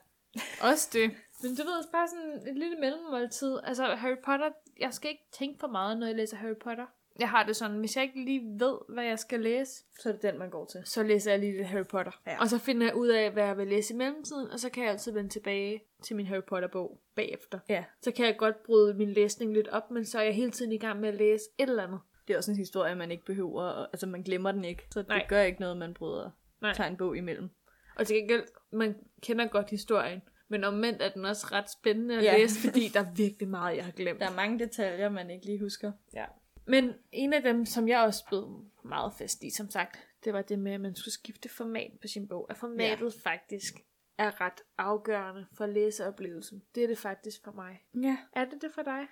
[0.60, 1.10] Også det.
[1.42, 3.58] Men du ved, bare sådan et lille mellemmåltid.
[3.64, 6.86] Altså Harry Potter, jeg skal ikke tænke for meget, når jeg læser Harry Potter.
[7.20, 10.12] Jeg har det sådan, hvis jeg ikke lige ved, hvad jeg skal læse, Så er
[10.12, 10.80] det den, man går til.
[10.84, 12.12] så læser jeg lige lidt Harry Potter.
[12.26, 12.40] Ja.
[12.40, 14.82] Og så finder jeg ud af, hvad jeg vil læse i mellemtiden, og så kan
[14.82, 17.58] jeg altid vende tilbage til min Harry Potter-bog bagefter.
[17.68, 17.84] Ja.
[18.02, 20.72] Så kan jeg godt bryde min læsning lidt op, men så er jeg hele tiden
[20.72, 22.00] i gang med at læse et eller andet.
[22.28, 23.62] Det er også en historie, man ikke behøver.
[23.62, 24.82] og- Altså, man glemmer den ikke.
[24.92, 25.26] Så det Nej.
[25.28, 26.30] gør ikke noget, man bryder.
[26.62, 26.72] Nej.
[26.74, 27.48] Tager en bog imellem.
[27.96, 32.24] Og til gengæld, man kender godt historien, men omvendt er den også ret spændende at
[32.24, 32.36] Ja.
[32.38, 34.20] læse, fordi der er virkelig meget, jeg har glemt.
[34.20, 35.92] Der er mange detaljer, man ikke lige husker.
[36.14, 36.24] Ja.
[36.66, 40.42] Men en af dem, som jeg også blev meget fast i, som sagt, det var
[40.42, 42.46] det med, at man skulle skifte format på sin bog.
[42.50, 43.30] At formatet ja.
[43.30, 43.74] faktisk
[44.18, 46.62] er ret afgørende for læseoplevelsen.
[46.74, 47.80] Det er det faktisk for mig.
[48.02, 48.18] Ja.
[48.32, 49.06] Er det det for dig?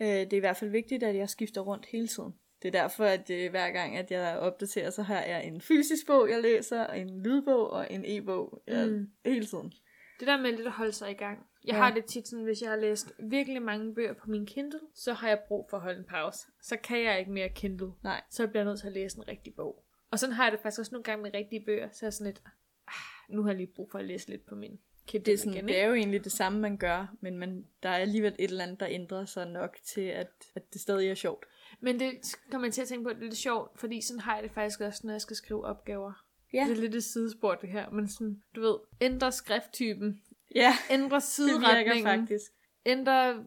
[0.00, 2.34] Øh, det er i hvert fald vigtigt, at jeg skifter rundt hele tiden.
[2.62, 6.06] Det er derfor, at øh, hver gang, at jeg opdaterer, så har jeg en fysisk
[6.06, 8.62] bog, jeg læser, en lydbog og en e-bog.
[8.68, 9.06] Ja, Mm.
[9.24, 9.72] Hele tiden.
[10.20, 11.46] Det der med lidt at holde sig i gang.
[11.64, 11.78] Jeg Ja.
[11.78, 15.12] har det tit sådan, hvis jeg har læst virkelig mange bøger på min Kindle, så
[15.12, 16.46] har jeg brug for at holde en pause.
[16.62, 17.92] Så kan jeg ikke mere Kindle.
[18.02, 18.22] Nej.
[18.30, 19.84] Så bliver jeg nødt til at læse en rigtig bog.
[20.10, 21.88] Og sådan har jeg det faktisk også nogle gange med rigtige bøger.
[21.92, 22.42] Så er jeg sådan lidt,
[22.88, 25.38] ah, nu har jeg lige brug for at læse lidt på min Kindle Det er,
[25.38, 25.68] sådan, igen.
[25.68, 28.64] det er jo egentlig det samme, man gør, men man, der er alligevel et eller
[28.64, 31.46] andet, der ændrer sig nok til, at, at det stadig er sjovt.
[31.80, 32.10] Men det
[32.50, 34.42] kommer jeg til at tænke på, at det er lidt sjovt, fordi sådan har jeg
[34.42, 36.12] det faktisk også, når jeg skal skrive opgaver.
[36.52, 36.64] Ja.
[36.68, 40.22] Det er lidt et sidespor, det her, men sådan, du ved, ændre skrifttypen,
[40.54, 42.52] Ja, ændre det sideretningen, faktisk.
[42.86, 43.44] ændre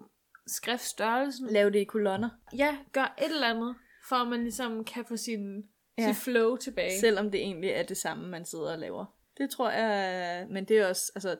[0.48, 1.50] skriftstørrelsen.
[1.50, 2.30] Lav det i kolonner.
[2.58, 3.76] Ja, gør et eller andet,
[4.10, 5.64] for at man ligesom kan få sin,
[5.98, 6.14] ja.
[6.14, 7.00] Sit flow tilbage.
[7.00, 9.06] Selvom det egentlig er det samme, man sidder og laver.
[9.38, 11.38] Det tror jeg, men det er også altså,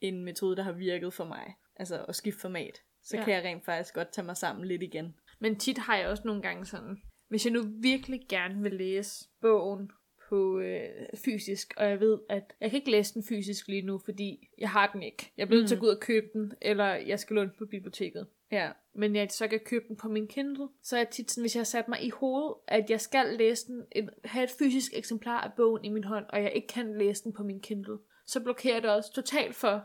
[0.00, 1.54] en metode, der har virket for mig.
[1.76, 2.80] Altså at skifte format.
[3.02, 3.24] Så ja.
[3.24, 5.14] kan jeg rent faktisk godt tage mig sammen lidt igen.
[5.40, 6.96] Men tit har jeg også nogle gange sådan,
[7.28, 9.90] hvis jeg nu virkelig gerne vil læse bogen
[10.28, 10.88] på øh,
[11.24, 14.70] fysisk, og jeg ved, at jeg kan ikke læse den fysisk lige nu, fordi jeg
[14.70, 15.32] har den ikke.
[15.36, 15.80] Jeg bliver nødt til at Mhm.
[15.80, 18.26] gå ud og købe den, eller jeg skal låne den på biblioteket.
[18.52, 20.68] Ja, men jeg så kan købe den på min Kindle.
[20.82, 23.26] Så er jeg tit sådan, hvis jeg har sat mig i hovedet, at jeg skal
[23.38, 26.68] læse den, et, have et fysisk eksemplar af bogen i min hånd, og jeg ikke
[26.68, 29.84] kan læse den på min Kindle, så blokerer det også totalt for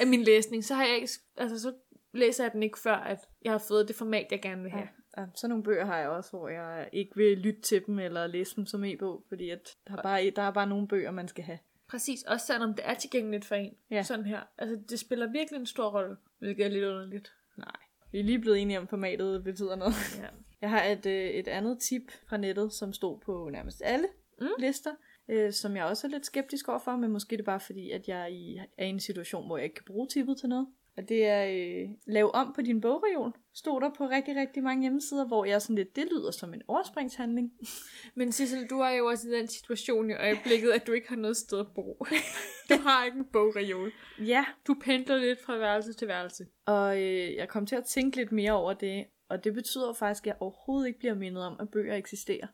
[0.00, 0.64] af min læsning.
[0.64, 1.72] Så har jeg ikke, altså så
[2.14, 4.82] læser jeg den ikke før, at jeg har fået det format, jeg gerne vil have.
[4.82, 4.88] Ja,
[5.34, 8.56] sådan nogle bøger har jeg også, hvor jeg ikke vil lytte til dem eller læse
[8.56, 11.44] dem som e-bog, fordi at der, er bare, der er bare nogle bøger, man skal
[11.44, 11.58] have.
[11.88, 13.74] Præcis, også selvom det er tilgængeligt for en.
[13.90, 14.02] Ja.
[14.02, 14.40] Sådan her.
[14.58, 17.32] Altså, det spiller virkelig en stor rolle, hvilket er lidt underligt.
[17.56, 17.76] Nej.
[18.12, 19.94] Vi er lige blevet enige om, formatet betyder noget.
[20.18, 20.28] Ja.
[20.60, 24.08] Jeg har et, øh, et andet tip fra nettet, som stod på nærmest alle
[24.40, 24.46] Mm.
[24.58, 24.90] lister,
[25.28, 28.08] øh, som jeg også er lidt skeptisk overfor, men måske er det bare fordi, at
[28.08, 30.66] jeg er i, er i en situation, hvor jeg ikke kan bruge tippet til noget.
[30.96, 33.32] Og det er, øh, lave om på din bogreol.
[33.54, 36.62] Stod der på rigtig, rigtig mange hjemmesider, hvor jeg sådan lidt, det lyder som en
[36.68, 37.52] overspringshandling.
[38.16, 41.16] Men Sissel, du er jo også i den situation i øjeblikket, at du ikke har
[41.16, 42.06] noget sted at bo.
[42.70, 43.92] du har ikke en bogreol.
[44.18, 46.46] Ja, Du pendler lidt fra værelse til værelse.
[46.66, 50.22] Og øh, jeg kom til at tænke lidt mere over det, og det betyder faktisk,
[50.22, 52.46] at jeg overhovedet ikke bliver mindet om, at bøger eksisterer.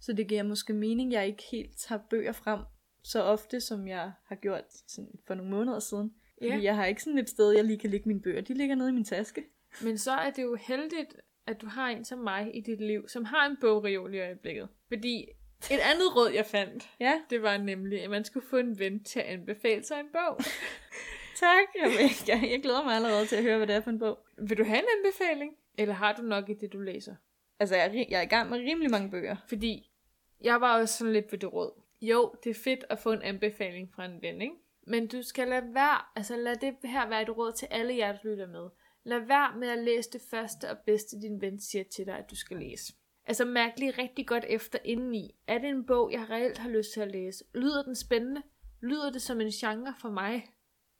[0.00, 2.60] Så det giver måske mening, at jeg ikke helt tager bøger frem
[3.02, 6.14] så ofte, som jeg har gjort sådan for nogle måneder siden.
[6.40, 6.52] Ja.
[6.52, 8.40] Fordi jeg har ikke sådan et sted, jeg lige kan lægge mine bøger.
[8.40, 9.44] De ligger nede i min taske.
[9.82, 13.08] Men så er det jo heldigt, at du har en som mig i dit liv,
[13.08, 14.68] som har en bogreol i øjeblikket.
[14.88, 15.28] Fordi
[15.70, 19.04] et andet råd, jeg fandt, Ja, det var nemlig, at man skulle få en ven
[19.04, 20.38] til at anbefale sig en bog.
[21.44, 21.66] tak.
[21.82, 24.18] Jeg, jeg, jeg glæder mig allerede til at høre, hvad det er for en bog.
[24.48, 25.52] Vil du have en anbefaling?
[25.78, 27.14] Eller har du nok i det, du læser?
[27.60, 29.36] Altså, jeg er, jeg er i gang med rimelig mange bøger.
[29.48, 29.90] Fordi
[30.44, 31.82] jeg var også sådan lidt ved det råd.
[32.02, 34.54] Jo, det er fedt at få en anbefaling fra en ven, ikke?
[34.86, 38.12] Men du skal lade være, altså lad det her være et råd til alle jer,
[38.12, 38.68] der lytter med.
[39.04, 42.30] Lad være med at læse det første og bedste, din ven siger til dig, at
[42.30, 42.92] du skal læse.
[43.24, 45.34] Altså mærk lige rigtig godt efter indeni.
[45.46, 47.44] Er det en bog, jeg reelt har lyst til at læse?
[47.54, 48.42] Lyder den spændende?
[48.82, 50.46] Lyder det som en genre for mig?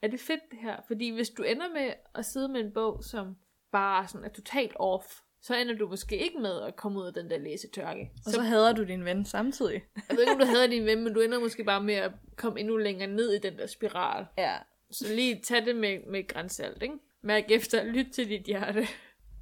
[0.02, 0.80] Er det fedt det her?
[0.86, 3.36] Fordi hvis du ender med at sidde med en bog, som
[3.72, 5.06] bare sådan er totalt off,
[5.42, 8.10] så ender du måske ikke med at komme ud af den der læsetørke.
[8.26, 9.82] Og så hader du din ven samtidig.
[10.08, 12.12] Jeg ved ikke, om du havde din ven, men du ender måske bare med at
[12.36, 14.26] komme endnu længere ned i den der spiral.
[14.38, 14.56] Ja.
[14.90, 16.94] Så lige tag det med, med grænsalt, ikke?
[17.22, 18.86] Mærk efter, lyt til dit hjerte.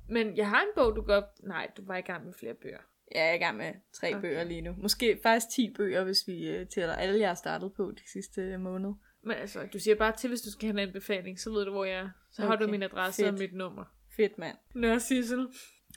[0.08, 1.24] Men jeg har en bog, du godt...
[1.42, 2.78] Nej, du var i gang med flere bøger.
[3.14, 4.16] Jeg er i gang med tre Okay.
[4.18, 4.28] okay.
[4.28, 4.74] bøger lige nu.
[4.78, 8.40] Måske faktisk 10 bøger, hvis vi øh, tæller alle, jeg har startet på de sidste
[8.40, 8.90] øh, måned.
[9.22, 11.70] Men altså, du siger bare til, hvis du skal have en anbefaling, så ved du,
[11.70, 12.08] hvor jeg er.
[12.32, 13.38] Så har du Okay, min adresse og fedt.
[13.38, 13.84] mit nummer.
[14.16, 14.56] Fedt, mand.
[14.74, 15.46] Nå, Sissel.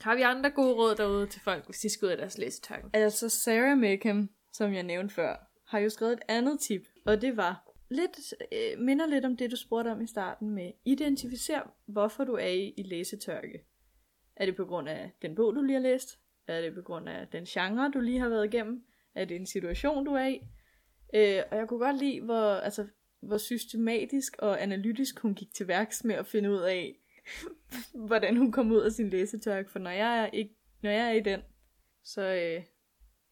[0.02, 2.88] Har vi andre gode råd derude til folk, hvis de skal ud af deres læsetørke?
[2.92, 5.36] Altså, Sarah Mackham, som jeg nævnte før,
[5.66, 9.50] har jo skrevet et andet tip, og det var lidt, øh, minder lidt om det,
[9.50, 13.64] du spurgte om i starten med, identificer, hvorfor du er i, i læsetørke.
[14.36, 16.18] Er det på grund af den bog, du lige har læst?
[16.46, 18.84] Er det på grund af den genre, du lige har været igennem?
[19.14, 20.40] Er det en situation, du er i?
[21.14, 22.86] Øh, og jeg kunne godt lide, hvor, altså,
[23.22, 27.01] hvor systematisk og analytisk hun gik til værks med at finde ud af,
[28.08, 29.70] hvordan hun kom ud af sin læsetørke.
[29.70, 31.40] For når jeg er, ikke, når jeg er i den,
[32.04, 32.62] så øh,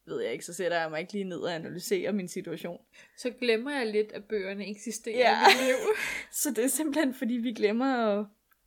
[0.05, 2.77] ved jeg ikke, så sætter jeg mig ikke lige ned og analyserer min situation.
[3.17, 5.41] Så glemmer jeg lidt, at bøgerne eksisterer Ja.
[5.41, 5.75] i mit liv.
[6.41, 7.85] Så det er simpelthen, fordi vi glemmer
[8.19, 8.25] at,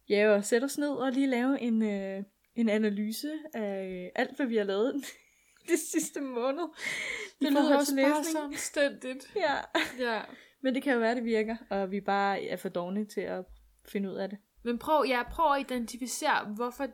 [0.08, 2.22] ja, at sætte os ned og lige lave en, øh,
[2.54, 4.94] en analyse af øh, alt, hvad vi har lavet
[5.70, 6.64] det sidste måned.
[7.40, 8.32] Det lyder også til bare læsning.
[8.32, 9.32] så omstændigt.
[9.37, 9.54] Ja.
[9.98, 10.20] Ja.
[10.62, 13.44] Men det kan jo være, det virker, og vi bare er for dogne til at
[13.88, 14.38] finde ud af det.
[14.64, 16.87] Men prøv, ja, prøv at identificere, hvorfor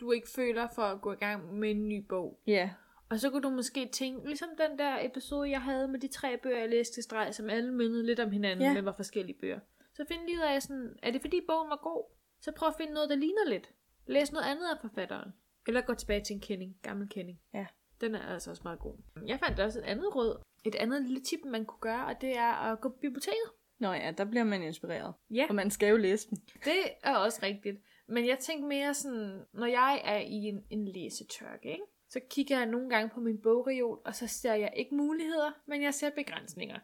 [0.00, 2.40] du ikke føler for at gå i gang med en ny bog.
[2.46, 2.70] Ja,
[3.10, 6.38] Og så kunne du måske tænke, ligesom den der episode, jeg havde med de tre
[6.42, 8.74] bøger, jeg læste til streg, som alle mindede lidt om hinanden, ja.
[8.74, 9.60] men var forskellige bøger.
[9.94, 12.04] Så find lige ud af, sådan, er det fordi bogen var god?
[12.40, 13.72] Så prøv at finde noget, der ligner lidt.
[14.06, 15.30] Læs noget andet af forfatteren.
[15.66, 17.40] Eller gå tilbage til en kending, gammel kending.
[17.54, 17.66] Ja.
[18.00, 18.98] Den er altså også meget god.
[19.26, 20.42] Jeg fandt også et andet råd.
[20.64, 23.50] Et andet lille tip, man kunne gøre, og det er at gå på biblioteket.
[23.82, 25.14] Nå ja, der bliver man inspireret.
[25.30, 25.46] Ja.
[25.48, 26.38] Og man skal jo læse dem.
[26.64, 27.76] Det er også rigtigt.
[28.06, 31.84] Men jeg tænker mere sådan, når jeg er i en, en læsetørke, ikke?
[32.08, 35.82] så kigger jeg nogle gange på min bogreol, og så ser jeg ikke muligheder, men
[35.82, 36.78] jeg ser begrænsninger.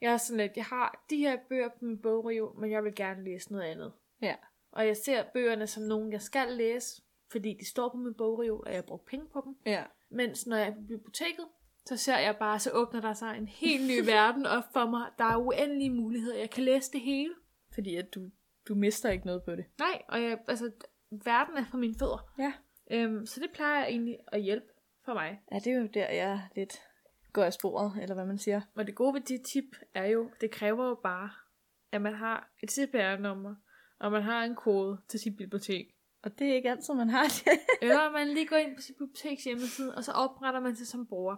[0.00, 2.94] Jeg er sådan lidt, jeg har de her bøger på min bogreol, men jeg vil
[2.94, 3.92] gerne læse noget andet.
[4.22, 4.34] Ja.
[4.72, 8.62] Og jeg ser bøgerne som nogen, jeg skal læse, fordi de står på min bogreol,
[8.66, 9.56] og jeg har brugt penge på dem.
[9.66, 9.84] Ja.
[10.10, 11.46] Mens når jeg er på biblioteket,
[11.86, 15.10] så ser jeg bare, så åbner der sig en helt ny verden op for mig.
[15.18, 16.38] Der er uendelige muligheder.
[16.38, 17.34] Jeg kan læse det hele.
[17.74, 18.30] Fordi at du,
[18.68, 19.64] du mister ikke noget på det.
[19.78, 20.70] Nej, og jeg, altså,
[21.10, 22.32] verden er for mine fødder.
[22.38, 22.52] Ja.
[22.90, 24.66] Øhm, så det plejer egentlig at hjælpe
[25.04, 25.40] for mig.
[25.52, 26.80] Ja, det er jo der, jeg lidt
[27.32, 28.60] går af sporet, eller hvad man siger.
[28.74, 31.30] Og det gode ved de tip er jo, det kræver jo bare,
[31.92, 33.54] at man har et CPR-nummer,
[33.98, 35.86] og man har en kode til sit bibliotek.
[36.22, 37.60] Og det er ikke altid, man har det.
[37.82, 41.06] Eller man lige går ind på sit biblioteks hjemmeside, og så opretter man sig som
[41.06, 41.36] bruger.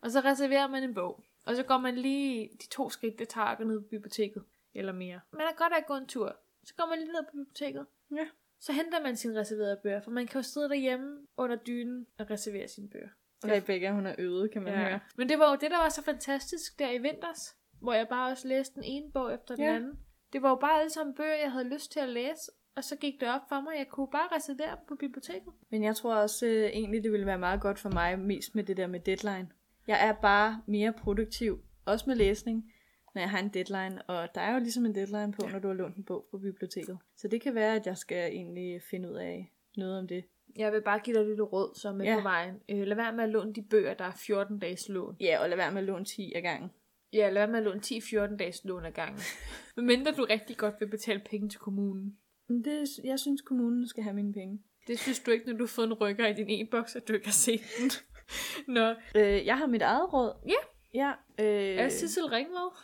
[0.00, 1.24] Og så reserverer man en bog.
[1.44, 4.44] Og så går man lige de to skridt, det tager at gå ned på biblioteket.
[4.74, 5.20] Eller mere.
[5.32, 6.36] Man er godt at gå en tur.
[6.64, 7.86] Så går man lige ned på biblioteket.
[8.16, 8.26] Ja.
[8.60, 12.30] så henter man sine reserverede bøger, for man kan jo sidde derhjemme under dynen og
[12.30, 13.08] reservere sine bøger.
[13.44, 14.78] Rebecca, hun er øvet, kan man ja.
[14.88, 15.00] høre.
[15.16, 18.30] Men det var jo det, der var så fantastisk der i vinters, hvor jeg bare
[18.30, 19.74] også læste den ene bog efter den Ja.
[19.74, 19.98] anden.
[20.32, 22.96] Det var jo bare alle sammen bøger, jeg havde lyst til at læse, og så
[22.96, 25.52] gik det op for mig, at jeg kunne bare reservere dem på biblioteket.
[25.70, 28.64] Men jeg tror også øh, egentlig, det ville være meget godt for mig, mest med
[28.64, 29.48] det der med deadline.
[29.88, 32.72] Jeg er bare mere produktiv, også med læsning,
[33.14, 34.02] når jeg har en deadline.
[34.02, 36.38] Og der er jo ligesom en deadline på, når du har lånt en bog på
[36.38, 36.98] biblioteket.
[37.16, 40.24] Så det kan være, at jeg skal egentlig finde ud af noget om det.
[40.56, 42.16] Jeg vil bare give dig lille råd, som er Ja.
[42.16, 42.54] på vejen.
[42.68, 45.16] Øh, lad være med at låne de bøger, der er 14 dages lån.
[45.20, 46.70] Ja, og lad være med at låne 10 af gangen.
[47.12, 49.20] Ja, lad være med at låne 10-14 dages lån ad gangen.
[49.76, 52.16] Medmindre du rigtig godt vil betale penge til kommunen.
[52.48, 54.58] Det, jeg synes, kommunen skal have mine penge.
[54.86, 57.12] Det synes du ikke, når du har fået en rykker i din e-boks, at du
[57.12, 57.90] ikke har set den.
[58.76, 60.32] Nå, Øh, jeg har mit eget råd.
[60.46, 60.62] Ja.
[60.94, 61.12] Ja.
[61.40, 62.76] Øh, er Sissel Ringvad?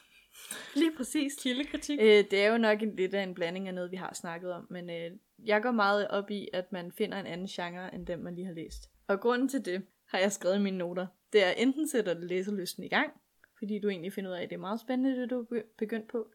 [0.75, 1.33] lige præcis.
[1.43, 2.01] Kildekritik?
[2.01, 4.53] Øh, det er jo nok en, lidt af en blanding af noget, vi har snakket
[4.53, 5.11] om, men øh,
[5.45, 8.47] jeg går meget op i, at man finder en anden genre, end den, man lige
[8.47, 8.91] har læst.
[9.09, 12.25] Og grunden til det, har jeg skrevet i mine noter, det er enten sætter det
[12.25, 13.13] læselysten i gang,
[13.59, 15.65] fordi du egentlig finder ud af, at det er meget spændende, det du er be-
[15.79, 16.27] begyndt på.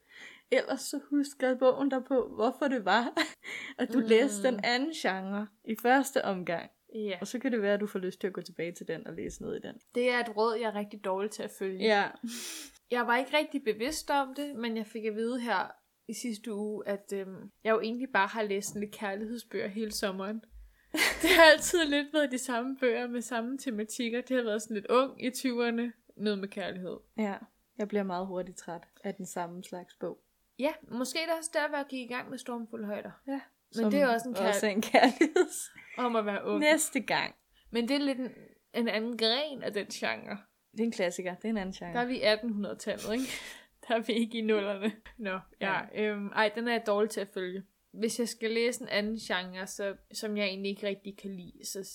[0.51, 3.13] Ellers så husker bogen der på, hvorfor det var,
[3.79, 4.05] at du mm.
[4.05, 6.69] læste den anden genre i første omgang.
[6.95, 7.17] Ja.
[7.21, 9.07] Og så kan det være, at du får lyst til at gå tilbage til den
[9.07, 9.75] og læse noget i den.
[9.95, 11.79] Det er et råd, jeg er rigtig dårlig til at følge.
[11.79, 12.07] Ja,
[12.91, 15.71] Jeg var ikke rigtig bevidst om det, men jeg fik at vide her
[16.07, 20.41] i sidste uge, at øhm, jeg jo egentlig bare har læst lidt kærlighedsbøger hele sommeren.
[21.21, 24.21] Det har altid lidt været de samme bøger med samme tematikker.
[24.21, 26.97] Det har været sådan lidt ung i 20'erne, noget med kærlighed.
[27.17, 27.35] ja.
[27.77, 30.19] Jeg bliver meget hurtigt træt af den samme slags bog.
[30.59, 33.11] Ja, måske er det også der, hvor jeg gik i gang med Stormfulde Højder.
[33.27, 33.41] Ja.
[33.75, 35.71] Men det er også en kær- også en kærligheds.
[35.97, 36.59] Om at være ung.
[36.59, 37.35] Næste gang.
[37.71, 38.31] Men det er lidt en,
[38.73, 40.37] en anden gren af den genre.
[40.71, 41.35] Det er en klassiker.
[41.35, 41.93] Det er en anden genre.
[41.93, 43.25] Der er vi i 1800-tallet, ikke?
[43.87, 44.91] Der er vi ikke i nullerne.
[45.17, 45.79] Nå, ja.
[45.95, 47.63] Øhm, ej, den er jeg dårlig til at følge.
[47.91, 51.65] Hvis jeg skal læse en anden genre, så, som jeg egentlig ikke rigtig kan lide,
[51.65, 51.89] så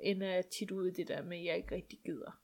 [0.00, 2.38] ender jeg tit ud i det der med, at jeg ikke rigtig gider.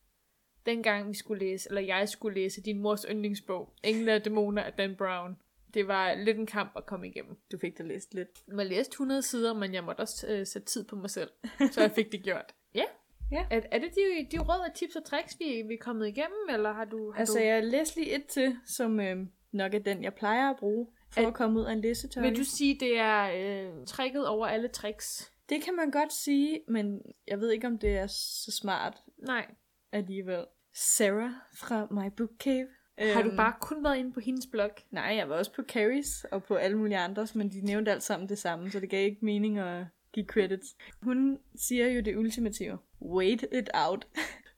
[0.66, 4.72] Dengang vi skulle læse, eller jeg skulle læse din mors yndlingsbog, Engle og Dæmoner af
[4.72, 5.36] Dan Brown.
[5.74, 7.36] Det var lidt en kamp at komme igennem.
[7.52, 8.28] Du fik det læst lidt.
[8.58, 11.30] Jeg læste 100 sider, men jeg måtte også øh, sætte tid på mig selv,
[11.72, 12.54] så jeg fik det gjort.
[12.74, 12.84] Ja.
[13.32, 13.44] Ja.
[13.50, 16.48] Er, er det de, de råd og tips og tricks, vi, vi er kommet igennem,
[16.50, 17.10] eller har du...
[17.12, 17.44] Har Altså, du...
[17.44, 19.16] jeg læste lige et til, som øh,
[19.52, 22.28] nok er den, jeg plejer at bruge, for Er- at komme ud af en læsetørke.
[22.28, 23.30] Vil du sige, det er
[23.70, 25.32] øh, tricket over alle tricks?
[25.48, 29.46] Det kan man godt sige, men jeg ved ikke, om det er så smart Nej.
[29.92, 30.44] alligevel.
[30.74, 32.68] Sarah fra My Book Cave.
[32.98, 34.70] Har du Øhm, bare kun været inde på hendes blog?
[34.90, 38.02] Nej, jeg var også på Carries og på alle mulige andres, men de nævnte alt
[38.02, 40.76] sammen det samme, så det gav ikke mening at give credits.
[41.02, 42.78] Hun siger jo det ultimative.
[43.02, 44.06] Wait it out.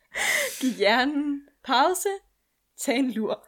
[0.61, 2.09] Giv hjernen pause.
[2.77, 3.47] Tag en lur.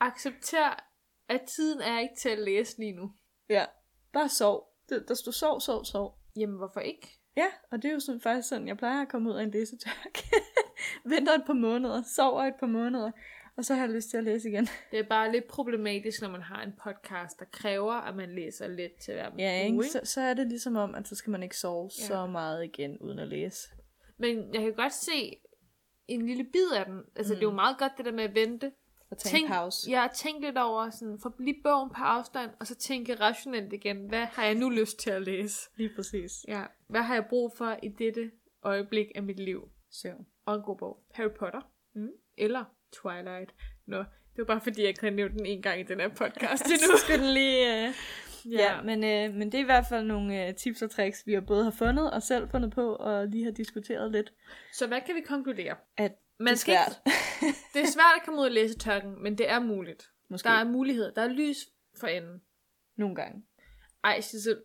[0.00, 0.84] Accepter,
[1.28, 3.12] at tiden er ikke til at læse lige nu.
[3.48, 3.64] Ja,
[4.12, 4.68] bare sov.
[4.88, 6.18] Der, der står sov, sov, sov.
[6.36, 7.18] Jamen, hvorfor ikke?
[7.36, 9.50] Ja, og det er jo sådan, faktisk sådan, jeg plejer at komme ud af en
[9.50, 10.18] læsetørk.
[11.04, 13.10] Venter et par måneder, sover et par måneder,
[13.56, 14.68] og så har jeg lyst til at læse igen.
[14.90, 18.68] Det er bare lidt problematisk, når man har en podcast, der kræver, at man læser
[18.68, 19.88] lidt til hver Ja, uge, ikke?
[19.92, 22.02] Så, så er det ligesom om, at så skal man ikke sove Ja.
[22.02, 22.06] ja.
[22.06, 23.68] så meget igen, uden at læse.
[24.18, 25.36] Men jeg kan godt se
[26.08, 27.02] en lille bid af den.
[27.16, 27.36] Altså, mm.
[27.38, 28.72] det er jo meget godt det der med at vente.
[29.10, 29.90] Og tage en pause.
[29.90, 33.72] Jeg har tænkt lidt over, sådan, få lige bogen på afstand, og så tænke rationelt
[33.72, 35.60] igen, hvad har jeg nu lyst til at læse?
[35.76, 36.44] Lige præcis.
[36.48, 38.30] Ja, hvad har jeg brug for i dette
[38.62, 39.68] øjeblik af mit liv?
[39.90, 40.26] Søvn.
[40.46, 41.02] Og en god bog.
[41.10, 41.60] Harry Potter.
[41.94, 42.10] Mm.
[42.36, 43.54] Eller Twilight.
[43.86, 46.08] Nå, det var bare fordi, jeg ikke havde nævnt den en gang i den her
[46.08, 46.96] podcast endnu.
[46.96, 47.88] Så skal den lige...
[47.88, 47.94] Uh...
[48.52, 51.22] Ja, ja men, øh, men det er i hvert fald nogle øh, tips og tricks,
[51.26, 54.32] vi har både har fundet og selv fundet på, og lige har diskuteret lidt.
[54.72, 55.76] Så hvad kan vi konkludere?
[55.96, 57.14] At Man det er skal ikke- svært.
[57.74, 60.10] Det er svært at komme ud af læsetørken, men det er muligt.
[60.28, 61.10] Måske Der er muligheder.
[61.10, 61.56] Der er lys
[62.00, 62.42] for enden.
[62.96, 63.42] nogle gange.
[64.04, 64.56] Ej, Sissel.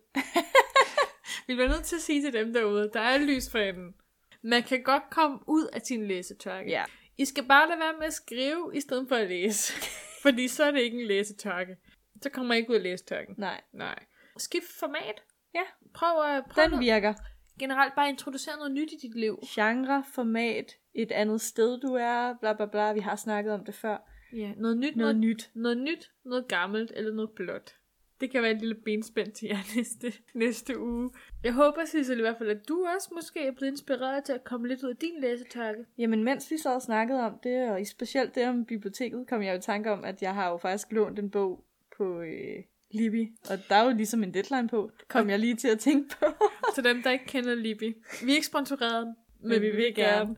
[1.46, 3.94] vi bliver nødt til at sige til dem derude, der er lys for enden.
[4.42, 6.70] Man kan godt komme ud af sin læsetørke.
[6.70, 6.84] Ja.
[7.18, 9.72] I skal bare lade være med at skrive, i stedet for at læse.
[10.22, 11.76] Fordi så er det ikke en læsetørke.
[12.22, 13.34] Så kommer jeg ikke ud af læsetørken.
[13.38, 13.98] Nej, Nej.
[14.36, 15.22] Skift format.
[15.54, 15.62] Ja.
[15.94, 16.84] Prøv at prøv den noget.
[16.84, 17.14] virker.
[17.58, 19.38] generelt bare introducere noget nyt i dit liv.
[19.54, 22.92] Genre, format, et andet sted du er, bla bla bla.
[22.92, 23.98] Vi har snakket om det før.
[24.32, 25.50] Ja, noget nyt, Noget noget, nyt.
[25.54, 27.74] noget nyt, noget gammelt eller noget blåt.
[28.20, 31.10] Det kan være et lille benspænd til jer næste, næste uge.
[31.44, 34.44] Jeg håber, Sissel, i hvert fald, at du også måske er blevet inspireret til at
[34.44, 35.84] komme lidt ud af din læsetørke.
[35.98, 39.52] Jamen, mens vi så og snakkede om det, og specielt det om biblioteket, kom jeg
[39.52, 41.64] jo i tanke om, at jeg har jo faktisk lånt en bog
[41.96, 44.90] på øh, Libby, og der er jo ligesom en deadline på.
[45.08, 46.26] Kom jeg lige til at tænke på.
[46.74, 47.96] Til dem, der ikke kender Libby.
[48.24, 50.36] Vi er ikke sponsoreret, men, men vi vil gerne.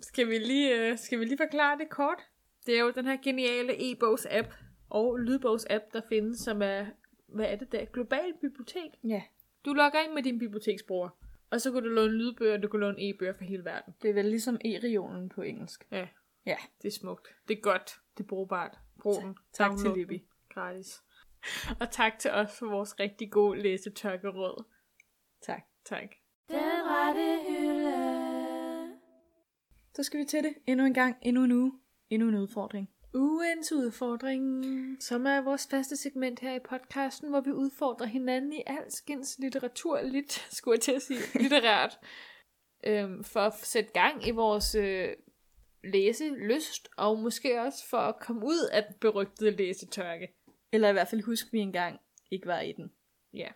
[0.00, 2.18] Skal vi, lige, øh, skal vi lige forklare det kort?
[2.66, 4.48] Det er jo den her geniale e-bogs-app
[4.90, 6.86] og lydbogs-app, der findes, som er,
[7.34, 7.84] hvad er det der?
[7.84, 8.90] Global bibliotek.
[9.04, 9.22] ja,
[9.64, 11.08] Du logger ind med din biblioteksbruger,
[11.50, 13.94] og så kan du låne lydbøger, og du kan låne e-bøger fra hele verden.
[14.02, 15.86] Det er vel ligesom e-regionen på engelsk.
[15.90, 16.08] Ja,
[16.46, 17.28] Ja, det er smukt.
[17.48, 18.00] Det er godt.
[18.18, 18.78] Det er brugbart.
[19.02, 19.36] Brug den.
[19.52, 19.98] tak Download til.
[20.08, 20.24] Libby.
[20.54, 21.02] Gratis.
[21.80, 24.64] Og tak til os for vores rigtig gode læsetørkeråd.
[25.42, 25.62] Tak.
[25.84, 26.08] Tak.
[26.48, 28.90] Den rette hylde.
[29.94, 31.72] Så skal vi til det endnu en gang, endnu en uge,
[32.10, 32.90] endnu en udfordring.
[33.14, 34.64] Ugens udfordring,
[35.02, 40.02] som er vores faste segment her i podcasten, hvor vi udfordrer hinanden i alskens litteratur,
[40.02, 41.98] lidt, skulle jeg til at sige, litterært,
[42.86, 45.08] øhm, for at sætte gang i vores øh,
[45.84, 50.28] læselyst, og måske også for at komme ud af den berygtede læsetørke.
[50.72, 52.90] Eller i hvert fald husk, at vi engang ikke var i den.
[53.34, 53.48] Ja.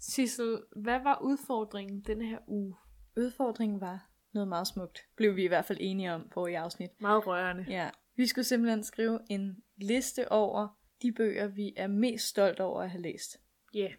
[0.00, 2.76] Sissel, hvad var udfordringen denne her uge?
[3.16, 5.06] Udfordringen var noget meget smukt.
[5.16, 6.90] Blev vi i hvert fald enige om på i afsnit.
[7.00, 7.66] Meget rørende.
[7.68, 7.90] Ja.
[8.16, 12.90] Vi skulle simpelthen skrive en liste over de bøger, vi er mest stolt over at
[12.90, 13.40] have læst.
[13.74, 13.92] Ja, yeah.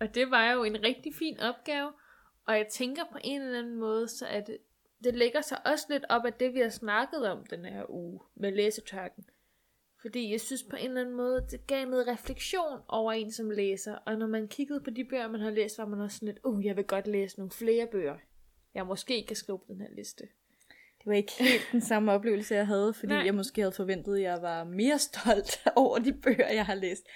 [0.00, 1.92] og det var jo en rigtig fin opgave,
[2.46, 4.58] og jeg tænker på en eller anden måde, så at det,
[5.04, 8.20] det lægger sig også lidt op af det, vi har snakket om den her uge
[8.34, 9.24] med læsetørken.
[10.00, 13.50] Fordi jeg synes på en eller anden måde, det gav noget refleksion over en som
[13.50, 16.28] læser, og når man kiggede på de bøger, man har læst, var man også sådan
[16.34, 18.18] lidt, uh, jeg vil godt læse nogle flere bøger,
[18.74, 20.28] jeg måske kan skrive på den her liste.
[20.98, 23.24] Det var ikke helt den samme oplevelse, jeg havde, fordi Nej.
[23.24, 27.06] Jeg måske havde forventet, at jeg var mere stolt over de bøger, jeg har læst.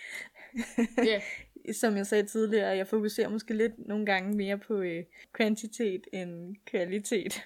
[1.04, 1.20] Ja,
[1.72, 6.56] Som jeg sagde tidligere, jeg fokuserer måske lidt nogle gange mere på øh, kvantitet end
[6.66, 7.44] kvalitet.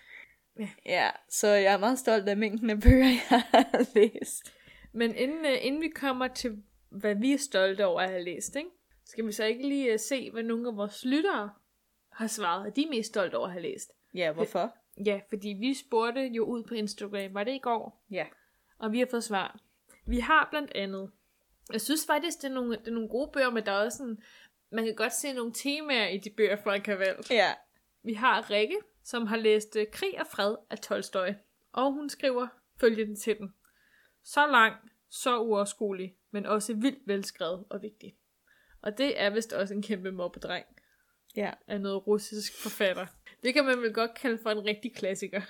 [0.59, 0.69] Ja.
[0.87, 4.55] ja, så jeg er meget stolt af mængden af bøger, jeg har læst.
[4.93, 8.57] Men inden, øh, inden vi kommer til, hvad vi er stolte over at have læst,
[8.57, 8.71] ikke?
[9.07, 11.51] skal vi så ikke lige øh, se, hvad nogle af vores lyttere
[12.13, 13.93] har svaret, at de er mest stolte over at have læst.
[14.15, 14.77] Ja, hvorfor?
[15.05, 18.05] Ja, fordi vi spurgte jo ud på Instagram, var det i går?
[18.11, 18.27] Ja.
[18.79, 19.59] Og vi har fået svar.
[20.07, 21.11] Vi har blandt andet,
[21.73, 23.99] jeg synes faktisk, det er nogle, det er nogle gode bøger, men der er også
[23.99, 24.23] sådan,
[24.71, 27.31] man kan godt se nogle temaer i de bøger, folk har valgt.
[27.31, 27.55] Ja.
[28.03, 31.29] Vi har Rikke, som har læst øh, Krig og Fred af Tolstoy,
[31.73, 32.47] og hun skriver
[32.81, 33.55] følgende til den.
[34.25, 34.75] Så lang,
[35.09, 38.17] så uoverskuelig, men også vildt velskrevet og vigtig.
[38.83, 40.67] Og det er vist også en kæmpe mobbedreng
[41.37, 41.53] Ja.
[41.67, 43.07] af noget russisk forfatter.
[43.47, 45.41] Det kan man vel godt kalde for en rigtig klassiker.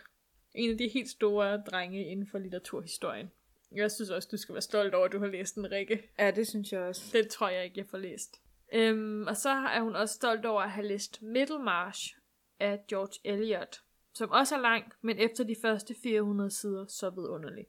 [0.54, 3.30] En af de helt store drenge inden for litteraturhistorien.
[3.74, 6.10] Jeg synes også, du skal være stolt over, at du har læst den, Rikke.
[6.18, 7.18] Ja, det synes jeg også.
[7.18, 8.40] Den tror jeg ikke, jeg får læst.
[8.72, 12.16] Øhm, og så er hun også stolt over at have læst Middlemarch
[12.60, 13.80] af George Eliot,
[14.14, 17.66] som også er lang, men efter de første 400 sider så vidunderlig.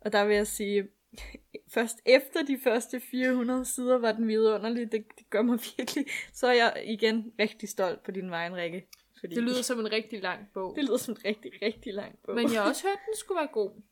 [0.00, 0.88] Og der vil jeg sige,
[1.74, 4.92] først efter de første 400 sider var den vidunderlig.
[4.92, 6.06] Det, det gør mig virkelig.
[6.32, 8.86] Så er jeg igen rigtig stolt på din vejen, Rikke.
[9.24, 10.76] Fordi Det lyder som en rigtig lang bog.
[10.76, 12.34] det lyder som en rigtig, rigtig lang bog.
[12.34, 13.82] Men jeg har også hørt, den skulle være god.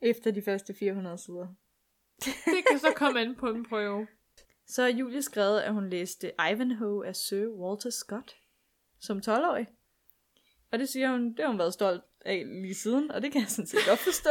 [0.00, 1.46] Efter de første 400 sider.
[2.54, 4.06] Det kan så komme an på en prøve.
[4.66, 8.36] Så har Julie skrevet, at hun læste Ivanhoe af Sir Walter Scott
[9.00, 9.66] som 12-årig.
[10.72, 13.40] Og det siger hun, det har hun været stolt af lige siden, og det kan
[13.40, 14.30] jeg sådan set godt forstå.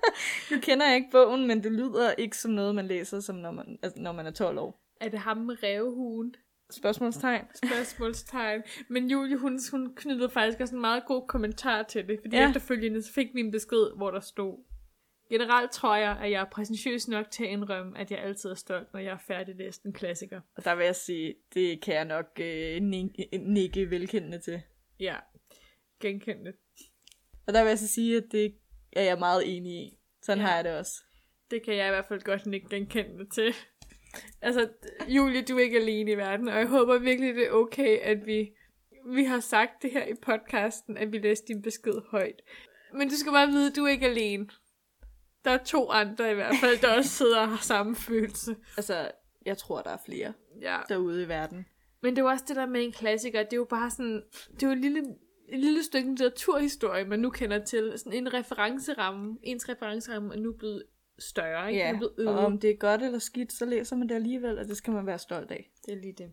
[0.50, 3.50] nu kender jeg ikke bogen, men det lyder ikke som noget, man læser, som når
[3.50, 4.82] man, altså, når man er 12 år.
[5.00, 6.34] Er det ham med revhuen?
[6.70, 7.44] Spørgsmålstegn.
[7.64, 8.62] Spørgsmålstegn.
[8.88, 12.48] Men Julie, hun, hun knyttede faktisk også en meget god kommentar til det, fordi ja.
[12.48, 14.58] Efterfølgende så fik vi en besked, hvor der stod,
[15.30, 18.54] Generelt tror jeg, at jeg er præsentøs nok til at indrømme, at jeg altid er
[18.54, 20.40] stolt, når jeg er færdiglæst en klassiker.
[20.56, 22.82] Og der vil jeg sige, det kan jeg nok øh,
[23.40, 24.62] nikke, velkendende til.
[25.00, 25.16] Ja,
[26.00, 26.52] genkendte.
[27.46, 28.54] Og der vil jeg så sige, at det
[28.92, 29.98] er jeg meget enig i.
[30.22, 30.46] Sådan ja.
[30.46, 30.92] har jeg det også.
[31.50, 33.54] Det kan jeg i hvert fald godt nikke genkendende til.
[34.42, 34.68] Altså,
[35.08, 38.26] Julie, du er ikke alene i verden, og jeg håber virkelig, det er okay, at
[38.26, 38.50] vi,
[39.06, 42.42] vi har sagt det her i podcasten, at vi læste din besked højt.
[42.94, 44.48] Men du skal bare vide, at du er ikke alene.
[45.44, 48.56] Der er to andre i hvert fald, der også sidder og har samme følelse.
[48.76, 49.10] Altså,
[49.46, 50.78] jeg tror, der er flere Ja.
[50.88, 51.66] derude i verden.
[52.02, 53.42] Men det er jo også det der med en klassiker.
[53.42, 54.22] Det er jo bare sådan,
[54.54, 54.98] det er jo et lille,
[55.48, 57.92] et lille stykke litteraturhistorie, man nu kender til.
[57.96, 59.38] Sådan en referenceramme.
[59.42, 60.82] Ens referenceramme er nu blevet
[61.18, 61.84] større, ikke?
[61.84, 64.58] Den er blevet og om det er godt eller skidt, så læser man det alligevel,
[64.58, 65.70] og det skal man være stolt af.
[65.86, 66.32] Det er lige det.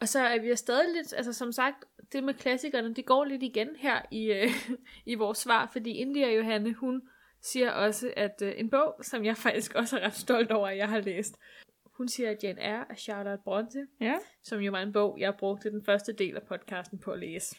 [0.00, 3.42] Og så er vi stadig lidt, altså som sagt, det med klassikerne, det går lidt
[3.42, 4.48] igen her i, øh,
[5.12, 7.02] i vores svar, fordi India Johanne, hun
[7.42, 10.76] siger også, at øh, en bog, som jeg faktisk også er ret stolt over, at
[10.76, 11.36] jeg har læst,
[11.96, 14.14] hun siger, at Jane Eyre af Charlotte Bronte, Ja.
[14.42, 17.56] som jo var en bog, jeg brugte den første del af podcasten på at læse.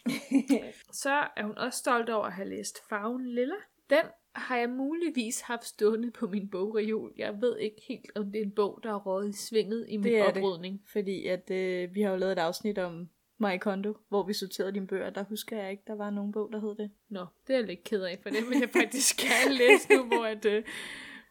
[1.03, 3.55] så er hun også stolt over at have læst Farven Lilla.
[3.89, 4.03] Den
[4.35, 7.13] har jeg muligvis haft stående på min bogreol.
[7.17, 9.97] Jeg ved ikke helt, om det er en bog, der er rådet i svinget i
[9.97, 10.43] min Det er det.
[10.43, 10.81] oprydning.
[10.91, 14.71] Fordi at øh, vi har jo lavet et afsnit om Marie Kondo, hvor vi sorterede
[14.71, 15.09] dine bøger.
[15.09, 16.91] Der husker jeg ikke, der var nogen bog, der hed det.
[17.09, 20.03] Nå, det er jeg lidt ked af, for det vil jeg faktisk gerne læse nu,
[20.05, 20.63] hvor at, øh,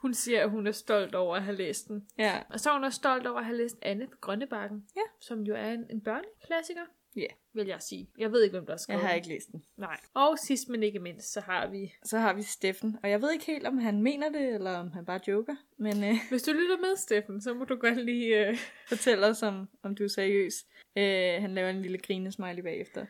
[0.01, 2.07] hun siger, at hun er stolt over at have læst den.
[2.19, 2.43] Ja.
[2.51, 5.03] Og så er hun også stolt over at have læst Anne på Grønnebakken, Ja.
[5.21, 6.81] som jo er en, en børneklassiker.
[7.17, 7.27] Ja.
[7.55, 8.11] Vil jeg sige.
[8.19, 9.65] Jeg ved ikke, hvem der har Jeg har ikke læst den.
[9.77, 10.01] Nej.
[10.15, 11.93] Og sidst men ikke mindst, så har vi...
[12.05, 14.93] Så har vi Steffen, og jeg ved ikke helt, om han mener det, eller om
[14.93, 18.49] han bare joker, men øh, Hvis du lytter med, Steffen, så må du godt lige...
[18.49, 18.59] Øh...
[18.89, 20.55] fortæl os, om, om du er seriøs.
[20.97, 23.07] Øh, han laver en lille grinesmiley bagefter.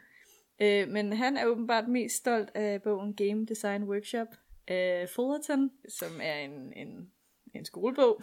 [0.62, 4.26] Øh, men han er åbenbart mest stolt af bogen Game Design Workshop
[4.68, 7.10] af Fullerton, som er en, en,
[7.54, 8.22] en skolebog.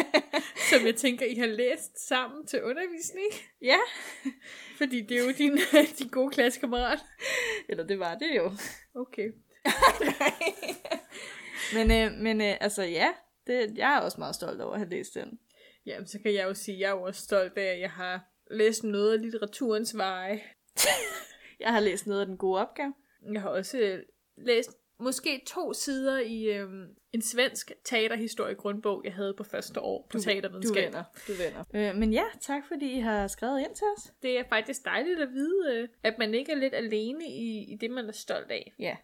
[0.70, 3.26] Som jeg tænker, I har læst sammen til undervisning.
[3.62, 3.78] ja,
[4.78, 5.58] Fordi det er jo din,
[5.98, 6.98] din gode klassekammerat.
[7.68, 8.52] eller det var det jo.
[8.94, 9.28] Okay.
[11.74, 13.08] Men, øh, men øh, altså ja,
[13.46, 15.38] det, jeg er også meget stolt over at have læst den.
[15.86, 18.20] Jamen, så kan jeg jo sige, at jeg er også stolt af, at jeg har
[18.50, 20.42] læst noget af litteraturens veje.
[21.60, 22.94] Jeg har læst noget af den gode opgave.
[23.32, 24.02] Jeg har også øh,
[24.36, 30.18] læst måske to sider i øhm, en svensk teaterhistorie-grundbog, jeg havde på første år på
[30.18, 30.84] Du teatervidenskab.
[30.84, 31.90] vender, du vender.
[31.90, 34.12] Øh, men ja, tak fordi I har skrevet ind til os.
[34.22, 37.76] Det er faktisk dejligt at vide, øh, at man ikke er lidt alene i, i
[37.80, 38.74] det, man er stolt af.
[38.78, 38.96] Ja.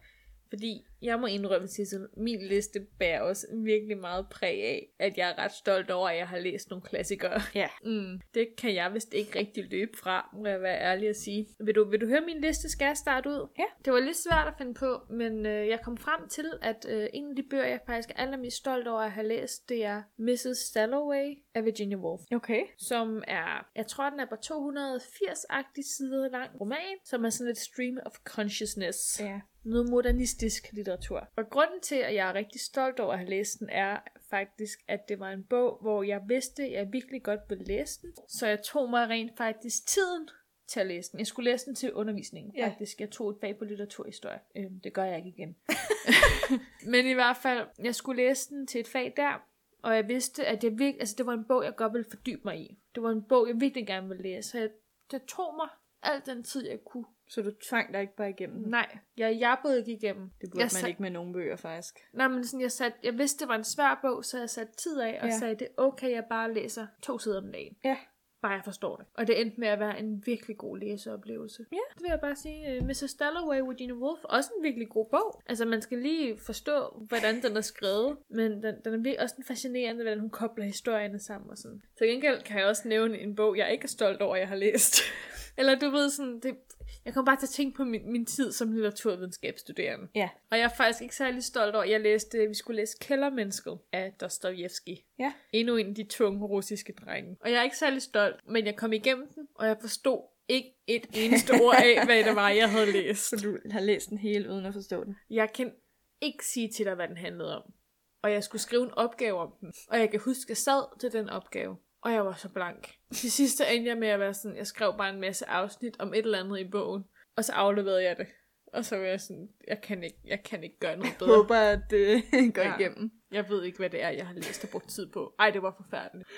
[0.49, 5.29] Fordi jeg må indrømme, Sissel, min liste bærer også virkelig meget præg af, at jeg
[5.29, 7.41] er ret stolt over, at jeg har læst nogle klassikere.
[7.55, 7.67] Ja.
[7.85, 11.47] Mm, det kan jeg vist ikke rigtig løbe fra, må jeg være ærlig at sige.
[11.59, 12.69] Vil du, vil du høre min liste?
[12.69, 13.47] Skal jeg starte ud?
[13.57, 13.63] Ja.
[13.85, 17.07] Det var lidt svært at finde på, men øh, jeg kom frem til, at øh,
[17.13, 20.01] en af de bøger, jeg faktisk er allermest stolt over at have læst, det er
[20.17, 20.71] Mrs.
[20.71, 22.61] Dalloway af Virginia Woolf Okay.
[22.77, 27.57] som er, jeg tror den er på 280-agtige sider lang roman, som er sådan lidt
[27.59, 29.21] stream of consciousness.
[29.21, 29.39] Ja.
[29.65, 31.27] Noget modernistisk litteratur.
[31.35, 33.97] Og grunden til, at jeg er rigtig stolt over at have læst den, er
[34.29, 38.01] faktisk, at det var en bog, hvor jeg vidste, at jeg virkelig godt ville læse
[38.01, 38.13] den.
[38.27, 40.29] Så jeg tog mig rent faktisk tiden
[40.67, 41.19] til at læse den.
[41.19, 42.67] Jeg skulle læse den til undervisningen, Ja.
[42.67, 42.99] faktisk.
[43.01, 44.39] Jeg tog et fag på litteraturhistorie.
[44.55, 45.55] Øhm, det gør jeg ikke igen.
[46.91, 49.47] Men i hvert fald, jeg skulle læse den til et fag der,
[49.83, 52.41] og jeg vidste, at jeg virkelig, altså det var en bog, jeg godt ville fordybe
[52.45, 52.77] mig i.
[52.95, 54.49] Det var en bog, jeg virkelig gerne ville læse.
[54.49, 54.69] Så jeg,
[55.11, 55.67] det tog mig
[56.13, 57.05] al den tid, jeg kunne.
[57.29, 58.71] Så du tvang dig ikke bare igennem den?
[58.71, 60.29] Nej, jeg jappede ikke igennem.
[60.41, 61.99] Det burde jeg man sat- ikke med nogen bøger, faktisk.
[62.13, 64.73] Nej, men sådan, jeg, sat, jeg vidste, det var en svær bog, så jeg satte
[64.75, 65.37] tid af og Ja.
[65.39, 67.77] sagde, det er okay, jeg bare læser to sider om dagen.
[67.83, 67.97] Ja.
[68.41, 69.05] Bare jeg forstår det.
[69.13, 71.65] Og det endte med at være en virkelig god læseoplevelse.
[71.71, 71.77] Ja.
[71.93, 72.71] Det vil jeg bare sige.
[72.71, 73.13] Øh, Mrs.
[73.19, 75.41] Dalloway, Virginia Woolf, også en virkelig god bog.
[75.45, 78.17] Altså, man skal lige forstå, hvordan den er skrevet.
[78.29, 81.81] Men den, den er også en fascinerende, hvordan hun kobler historierne sammen og sådan.
[81.97, 84.55] Til gengæld kan jeg også nævne en bog, jeg ikke er stolt over, jeg har
[84.55, 84.95] læst.
[85.57, 86.57] Eller du ved sådan, det,
[87.05, 90.07] jeg kommer bare til at tænke på min, min tid som litteraturvidenskabsstuderende.
[90.15, 90.29] Ja.
[90.51, 93.79] Og jeg er faktisk ikke særlig stolt over, at jeg læste, vi skulle læse Kældermennesket
[93.91, 95.05] af Dostojevski.
[95.19, 95.33] Ja.
[95.51, 97.37] Endnu en af de tunge russiske drenge.
[97.39, 100.73] Og jeg er ikke særlig stolt, men jeg kom igennem den, og jeg forstod ikke
[100.87, 103.23] et eneste ord af, hvad det var, jeg havde læst.
[103.29, 105.15] Så du har læst den hele uden at forstå den?
[105.29, 105.73] Jeg kan
[106.21, 107.73] ikke sige til dig, hvad den handlede om.
[108.21, 109.73] Og jeg skulle skrive en opgave om den.
[109.89, 111.77] Og jeg kan huske, at jeg sad til den opgave.
[112.01, 112.95] Og jeg var så blank.
[113.15, 116.13] Til sidst endte jeg med at være sådan, jeg skrev bare en masse afsnit om
[116.13, 117.03] et eller andet i bogen.
[117.37, 118.27] Og så afleverede jeg det.
[118.73, 121.35] Og så var jeg sådan, jeg kan ikke, jeg kan ikke gøre noget bedre.
[121.35, 122.23] Håber, at det
[122.55, 122.77] går Ja.
[122.79, 123.11] igennem.
[123.31, 125.33] Jeg ved ikke, hvad det er, jeg har læst og brugt tid på.
[125.39, 126.29] Ej, det var forfærdeligt.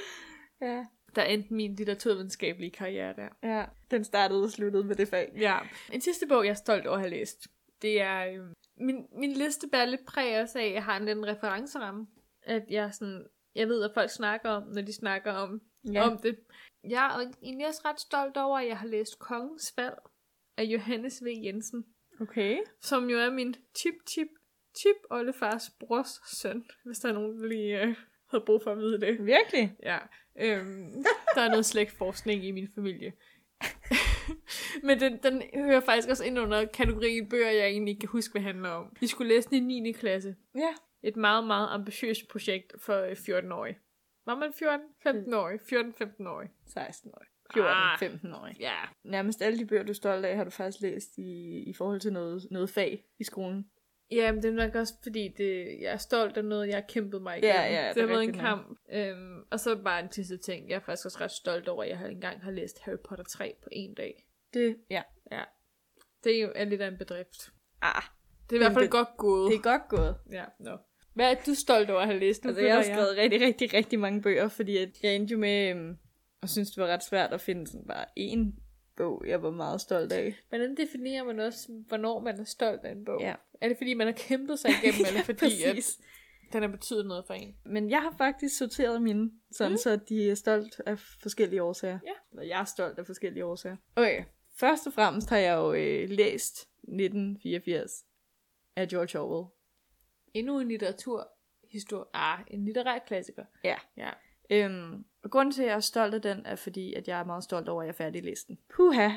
[0.62, 0.86] Ja.
[1.16, 3.28] Der endte min litteraturvidenskabelige karriere der.
[3.58, 3.66] Ja.
[3.92, 5.32] Den startede og sluttede med det fag.
[5.40, 5.58] Ja.
[5.94, 7.38] En sidste bog, jeg er stolt over at have læst,
[7.82, 8.26] det er...
[8.28, 8.40] Øh,
[8.78, 12.08] min, min liste bærer lidt præg også af, at jeg har en lidt en referenceramme.
[12.44, 13.26] At jeg sådan...
[13.56, 15.62] Jeg ved, at folk snakker om, når de snakker om,
[15.94, 16.10] ja.
[16.10, 16.40] om det.
[16.84, 19.98] Jeg er egentlig også ret stolt over, at jeg har læst Kongens Fald
[20.58, 21.28] af Johannes V.
[21.44, 21.86] Jensen.
[22.22, 22.58] Okay.
[22.82, 24.28] Som jo er min tip-tip
[24.78, 27.96] tip oldefars brors søn, hvis der er nogen, der lige øh,
[28.30, 29.26] havde brug for at vide det.
[29.26, 29.76] Virkelig?
[29.84, 29.98] Ja,
[30.40, 31.04] øhm,
[31.36, 33.14] der er noget slægtforskning i min familie.
[34.88, 38.32] Men den, den hører faktisk også ind under kategorien bøger, jeg egentlig ikke kan huske,
[38.32, 38.96] hvad handler om.
[39.00, 39.92] Vi skulle læse den i 9.
[39.92, 40.36] klasse.
[40.56, 40.74] Ja.
[41.04, 43.78] Et meget, meget ambitiøst projekt for øh, 14-årige.
[44.28, 44.82] Var man 14?
[45.08, 45.60] 15-årig?
[45.62, 46.50] 14-15-årig?
[46.66, 47.24] 16 år.
[47.54, 48.00] 14, Ah.
[48.00, 48.50] 15 år.
[48.60, 48.76] Ja.
[49.04, 52.00] Nærmest alle de bøger, du er stolt af, har du faktisk læst i, i forhold
[52.00, 53.70] til noget, noget fag i skolen.
[54.12, 56.86] Ja, men det er nok også fordi, det, jeg er stolt af noget, jeg har
[56.90, 57.82] kæmpet mig Ja, igennem.
[57.84, 58.78] ja, det det er har været en kamp.
[58.94, 60.70] Øhm, og så bare en sidste ting.
[60.70, 63.26] Jeg er faktisk også ret stolt over, at jeg har engang har læst Harry Potter
[63.26, 64.28] 3 på en dag.
[64.54, 65.02] Det, ja.
[65.32, 65.44] Ja.
[66.24, 67.50] Det er jo er lidt af en bedrift.
[67.82, 68.02] Ah,
[68.50, 69.52] Det er i hvert fald det- godt gået.
[69.52, 70.16] det er godt gået.
[70.32, 70.78] Ja, no.
[71.18, 72.44] Hvad er du stolt over at have læst?
[72.44, 75.38] Nu Altså, jeg har skrevet rigtig, rigtig, rigtig mange bøger, fordi at jeg endte jo
[75.38, 75.98] med øhm,
[76.44, 78.52] at synes, det var ret svært at finde sådan bare én
[78.98, 80.36] bog, jeg var meget stolt af.
[80.50, 83.22] Hvordan definerer man også, hvornår man er stolt af en bog?
[83.22, 83.36] Ja.
[83.62, 85.98] Er det fordi, man har kæmpet sig igennem, eller fordi, at
[86.54, 87.56] den har betydet noget for en?
[87.66, 89.78] Men jeg har faktisk sorteret mine, sådan mm.
[89.78, 92.00] så de er stolt af forskellige årsager.
[92.06, 92.14] Ja.
[92.32, 93.76] Eller jeg er stolt af forskellige årsager.
[93.96, 94.24] Okay,
[94.60, 98.06] først og fremmest har jeg jo øh, læst 1984
[98.76, 99.57] af George Orwell.
[100.38, 102.06] Endnu en litteraturhistorie.
[102.14, 103.46] Ah, en litterær klassiker.
[103.64, 103.76] Ja.
[103.98, 104.10] Ja.
[104.50, 107.24] Øhm, og grunden til, at jeg er stolt af den, er fordi, at jeg er
[107.24, 108.58] meget stolt over, at jeg er færdig læst den.
[108.76, 109.10] Puha!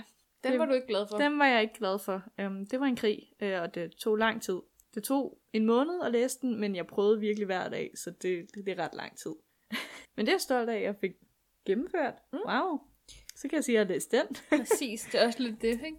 [0.45, 1.19] Den Det- var du ikke glad for.
[1.19, 2.23] Den var jeg ikke glad for.
[2.47, 4.61] Um, det var en krig, øh, og det tog lang tid.
[4.95, 8.47] Det tog en måned at læse den, men jeg prøvede virkelig hver dag, så det,
[8.55, 9.35] det, det er ret lang tid.
[10.17, 11.13] men det er jeg stolt af, at jeg fik
[11.67, 12.15] gennemført.
[12.33, 12.39] Mm.
[12.49, 12.81] Wow.
[13.37, 14.27] Så kan jeg sige, at jeg har læst den.
[14.59, 15.97] Præcis, det er også lidt det, ikke?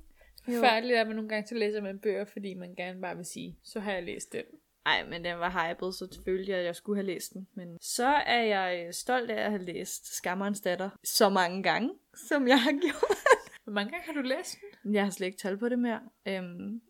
[0.47, 0.59] Jo.
[0.61, 3.57] Færdigt er man nogle gange, så læser man bøger, fordi man gerne bare vil sige,
[3.63, 4.43] så har jeg læst den.
[4.86, 7.47] Nej, men den var hyped, så selvfølgelig, at jeg skulle have læst den.
[7.53, 11.89] Men så er jeg øh, stolt af at have læst Skammerens datter så mange gange,
[12.27, 13.17] som jeg har gjort.
[13.63, 14.93] Hvor mange gange har du læst den?
[14.93, 15.99] Jeg har slet ikke tal på det mere.
[16.27, 16.82] Øhm,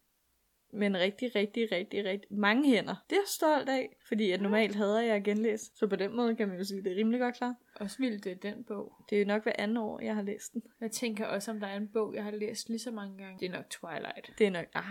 [0.73, 2.95] men rigtig, rigtig, rigtig, rigtig mange hænder.
[3.09, 5.71] Det er jeg stolt af, fordi at normalt hader jeg at genlæse.
[5.75, 7.55] Så på den måde kan man jo sige, at det er rimelig godt klar.
[7.75, 8.93] Også vildt, det er den bog.
[9.09, 10.63] Det er jo nok hver anden år, jeg har læst den.
[10.81, 13.39] Jeg tænker også, om der er en bog, jeg har læst lige så mange gange.
[13.39, 14.33] Det er nok Twilight.
[14.37, 14.65] Det er nok...
[14.73, 14.83] Ah,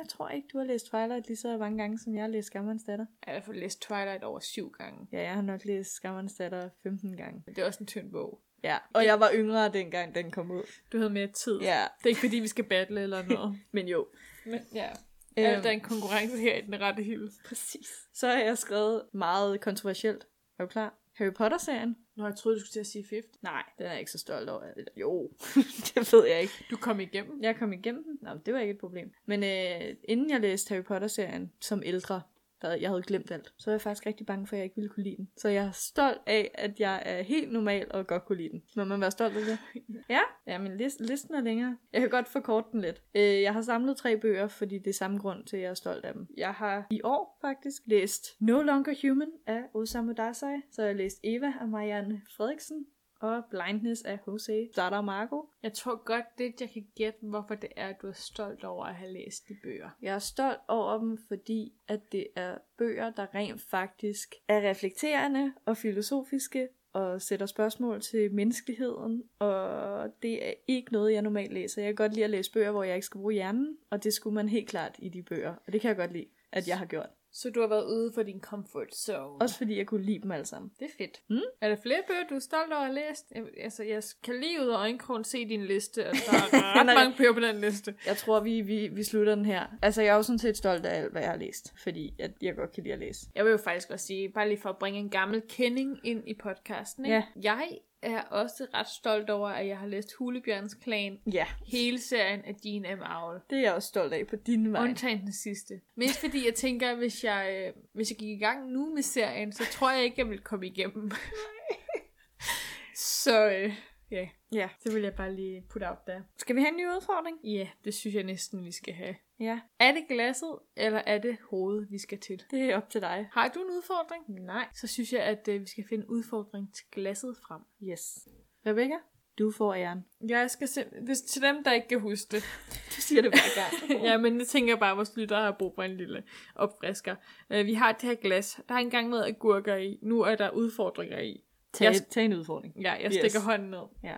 [0.00, 2.46] jeg tror ikke, du har læst Twilight lige så mange gange, som jeg har læst
[2.46, 3.06] Skammerens datter.
[3.26, 5.06] Jeg har i hvert fald læst Twilight over syv gange.
[5.12, 7.42] Ja, jeg har nok læst Skammerens datter 15 gange.
[7.46, 8.40] Det er også en tynd bog.
[8.64, 10.62] Ja, og jeg var yngre dengang den kom ud.
[10.92, 11.60] Du havde mere tid.
[11.60, 13.58] Ja, Det er ikke fordi, vi skal battle eller noget.
[13.72, 14.06] men jo.
[14.46, 14.88] Men ja,
[15.36, 17.30] alt er en konkurrence her i den rette hylde.
[17.44, 17.88] Præcis.
[18.14, 20.26] Så har jeg skrevet meget kontroversielt.
[20.58, 20.98] Er du klar?
[21.14, 21.96] Harry Potter-serien?
[22.16, 23.28] Nå, jeg troede, du skulle til at sige fifth.
[23.42, 24.62] Nej, den er jeg ikke så stolt over.
[24.76, 25.30] Eller, Jo,
[25.94, 26.52] det ved jeg ikke.
[26.70, 27.42] Du kom igennem.
[27.42, 28.18] Jeg kom igennem den.
[28.22, 29.12] Nå, det var ikke et problem.
[29.26, 32.22] Men øh, inden jeg læste Harry Potter-serien som ældre,
[32.62, 34.76] der jeg havde glemt alt, så var jeg faktisk rigtig bange for, at jeg ikke
[34.76, 35.28] ville kunne lide den.
[35.36, 38.62] Så jeg er stolt af, at jeg er helt normal og godt kunne lide den.
[38.76, 39.58] Må man være stolt af det?
[40.08, 41.76] Ja, ja men list, listen er længere.
[41.92, 43.02] Jeg kan godt forkorte den lidt.
[43.14, 45.74] Øh, jeg har samlet tre bøger, fordi det er samme grund til, at jeg er
[45.74, 46.26] stolt af dem.
[46.36, 50.56] Jeg har i år faktisk læst No Longer Human af Osamu Dazai.
[50.72, 52.86] Så har jeg læst Eva af Marianne Frederiksen
[53.22, 55.42] og Blindness af Jose Dada Margo.
[55.62, 58.84] Jeg tror godt, det jeg kan gætte, hvorfor det er, at du er stolt over
[58.84, 59.90] at have læst de bøger.
[60.02, 65.52] Jeg er stolt over dem, fordi at det er bøger, der rent faktisk er reflekterende
[65.66, 71.82] og filosofiske og sætter spørgsmål til menneskeligheden, og det er ikke noget, jeg normalt læser.
[71.82, 74.12] Jeg kan godt lide at læse bøger, hvor jeg ikke skal bruge hjernen, og det
[74.12, 76.78] skulle man helt klart i de bøger, og det kan jeg godt lide, at jeg
[76.78, 77.10] har gjort.
[77.32, 79.40] Så du har været ude for din comfort zone.
[79.40, 80.72] Også fordi jeg kunne lide dem alle sammen.
[80.78, 81.22] Det er fedt.
[81.28, 81.40] Mm.
[81.60, 83.32] Er der flere bøger, du er stolt over at læst?
[83.34, 86.86] Jeg, altså, jeg kan lige ud af øjenkrogen se din liste, og der er ret
[86.86, 87.94] mange bøger på den liste.
[88.06, 89.66] Jeg tror, vi, vi, vi slutter den her.
[89.82, 92.30] Altså, jeg er jo sådan set stolt af alt, hvad jeg har læst, fordi at
[92.42, 93.26] jeg godt kan lide at læse.
[93.34, 96.28] Jeg vil jo faktisk også sige, bare lige for at bringe en gammel kending ind
[96.28, 97.04] i podcasten.
[97.04, 97.14] Ikke?
[97.14, 97.22] Ja.
[97.42, 101.18] Jeg er også ret stolt over, at jeg har læst Hulebjørns Klan.
[101.32, 103.02] Ja, Hele serien af Jean M.
[103.02, 103.40] Aul.
[103.50, 104.82] det er jeg også stolt af på din vej.
[104.82, 105.80] Undtagen den sidste.
[105.94, 109.52] Mest fordi jeg tænker, hvis jeg, øh, hvis jeg gik i gang nu med serien,
[109.52, 111.10] så tror jeg ikke, jeg ville komme igennem.
[113.22, 113.72] så øh,
[114.10, 114.68] ja, Ja.
[114.84, 116.20] det vil jeg bare lige putte out der.
[116.36, 117.36] Skal vi have en ny udfordring?
[117.44, 119.14] Ja, det synes jeg næsten, vi skal have.
[119.42, 122.42] Ja, Er det glasset, eller er det hovedet, vi skal til?
[122.50, 123.28] det er op til dig.
[123.32, 124.24] Har du en udfordring?
[124.44, 124.68] Nej.
[124.74, 127.60] Så synes jeg, at øh, vi skal finde en udfordring til glasset frem.
[127.82, 128.28] Yes.
[128.66, 128.94] Rebecca,
[129.38, 130.04] du får æren.
[130.28, 132.42] Jeg skal se, hvis til dem, der ikke kan huske det.
[132.96, 133.54] Du siger det hver
[133.88, 134.02] gang.
[134.08, 136.22] ja, men jeg tænker bare, at vores lyttere har brug for en lille
[136.54, 137.16] opfrisker.
[137.50, 138.60] Uh, vi har det her glas.
[138.68, 139.98] Der er engang noget agurker i.
[140.02, 141.44] Nu er der udfordringer i.
[141.72, 142.74] tag, Jeg- tag en udfordring.
[142.80, 143.14] Ja, jeg Yes.
[143.14, 143.82] stikker hånden ned.
[144.04, 144.16] Ja.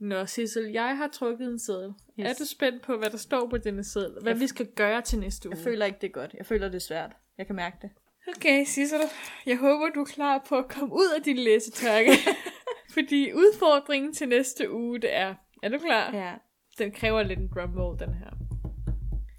[0.00, 1.92] Nå, Sissel, jeg har trukket en seddel.
[2.20, 2.26] Yes.
[2.26, 4.22] Er du spændt på, hvad der står på denne seddel?
[4.22, 5.56] Hvad Jeg- vi skal gøre til næste uge?
[5.56, 6.34] Jeg føler ikke, det er godt.
[6.34, 7.12] Jeg føler, det er svært.
[7.38, 7.90] Jeg kan mærke det.
[8.36, 9.00] Okay, Sissel.
[9.46, 12.10] Jeg håber, du er klar på at komme ud af din læsetørke.
[12.94, 15.34] Fordi udfordringen til næste uge, det er...
[15.62, 16.16] Er du klar?
[16.16, 16.34] Ja.
[16.78, 18.30] Den kræver lidt en drumroll, den her.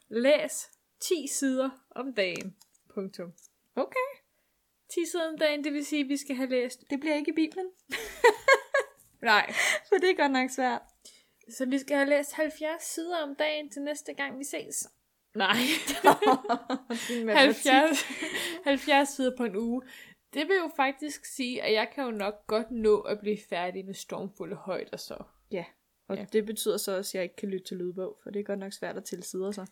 [0.10, 0.68] Læs
[1.02, 2.56] 10 sider om dagen.
[2.94, 3.32] Punktum.
[3.76, 4.10] Okay.
[4.94, 6.80] 10 sider om dagen, det vil sige, at vi skal have læst...
[6.90, 7.66] Det bliver ikke i Bibelen.
[9.22, 9.54] Nej.
[9.90, 10.82] For det er godt nok svært.
[11.58, 14.88] Så vi skal have læst 70 sider om dagen til næste gang, vi ses.
[15.36, 15.56] Nej.
[17.36, 18.06] 70,
[18.64, 19.82] 70 sider på en uge.
[20.34, 23.86] Det vil jo faktisk sige, at jeg kan jo nok godt nå at blive færdig
[23.86, 25.24] med stormfulde højder så.
[25.52, 25.66] Ja.
[26.10, 26.26] Og Ja.
[26.34, 28.60] det betyder så også, at jeg ikke kan lytte til lydbog, for det er godt
[28.60, 29.66] nok svært at tælle sider så.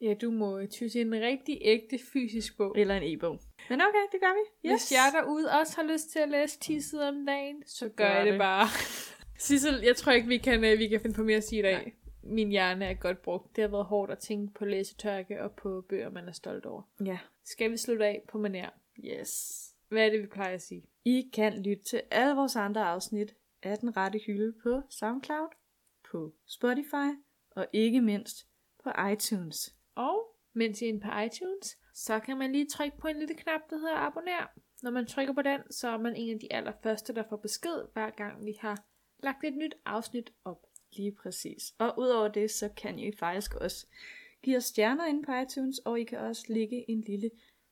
[0.00, 2.78] Ja, du må ty til en rigtig ægte fysisk bog.
[2.78, 3.40] Eller en e-bog.
[3.68, 4.68] Men okay, det gør vi.
[4.70, 4.72] Yes.
[4.72, 8.04] Hvis jer derude også har lyst til at læse 10 sider om dagen, så gør,
[8.04, 8.38] gør jeg det det.
[8.38, 8.66] bare.
[9.38, 11.62] Sissel, jeg tror ikke, vi kan, øh, vi kan finde på mere at sige i
[11.62, 11.72] dag.
[11.74, 11.92] Nej.
[12.22, 13.56] Min hjerne er godt brugt.
[13.56, 16.82] Det har været hårdt at tænke på læsetørke og på bøger, man er stolt over.
[17.04, 17.18] Ja.
[17.44, 18.70] Skal vi slutte af på manér?
[19.04, 19.60] Yes.
[19.88, 20.84] Hvad er det, vi plejer at sige?
[21.04, 25.48] I kan lytte til alle vores andre afsnit af Den Rette Hylde på SoundCloud,
[26.10, 27.10] på Spotify
[27.50, 28.46] og ikke mindst
[28.84, 29.74] på iTunes.
[29.94, 33.34] Og mens I er inde på iTunes, så kan man lige trykke på en lille
[33.34, 34.46] knap, der hedder abonner.
[34.82, 37.82] Når man trykker på den, så er man en af de allerførste, der får besked,
[37.92, 38.84] hver gang vi har
[39.22, 40.66] lagt et nyt afsnit op.
[40.92, 41.74] Lige præcis.
[41.78, 43.86] Og udover det, så kan I faktisk også
[44.42, 47.30] give os stjerner inde på iTunes, og I kan også lægge en lille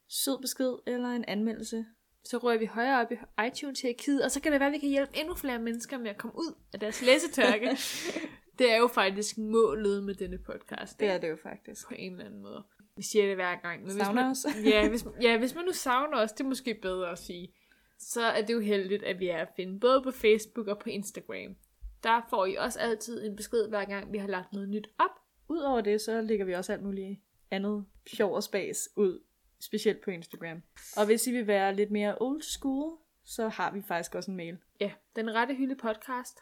[0.08, 1.86] sød besked eller en anmeldelse.
[2.24, 3.16] Så rører vi højere op i
[3.46, 6.18] iTunes-hierarkiet, og så kan det være, at vi kan hjælpe endnu flere mennesker med at
[6.18, 7.76] komme ud af deres læsetørke.
[8.58, 11.00] Det er jo faktisk målet med denne podcast.
[11.00, 11.88] Det er det jo faktisk.
[11.88, 12.64] På en eller anden måde.
[12.96, 13.82] Vi siger det hver gang.
[13.82, 14.54] Men Savner hvis os.
[14.56, 17.54] man, ja, hvis, ja, hvis man nu savner os, det er måske bedre at sige.
[17.98, 20.88] Så er det jo heldigt, at vi er at finde både på Facebook og på
[20.88, 21.56] Instagram.
[22.02, 25.10] Der får I også altid en besked, hver gang vi har lagt noget nyt op.
[25.48, 29.20] Udover det, så lægger vi også alt muligt andet sjov og spas ud,
[29.60, 30.62] specielt på Instagram.
[30.96, 32.98] Og hvis I vil være lidt mere old school,
[33.34, 34.58] så har vi faktisk også en mail.
[34.80, 36.38] Ja, den rette hylde podcast,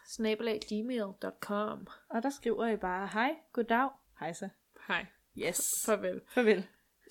[0.69, 1.87] gmail.com.
[2.09, 4.49] Og der skriver I bare, hej, goddag, hejsa.
[4.87, 5.05] Hej.
[5.37, 5.83] Yes.
[5.85, 6.21] Farvel.
[6.27, 6.67] Farvel.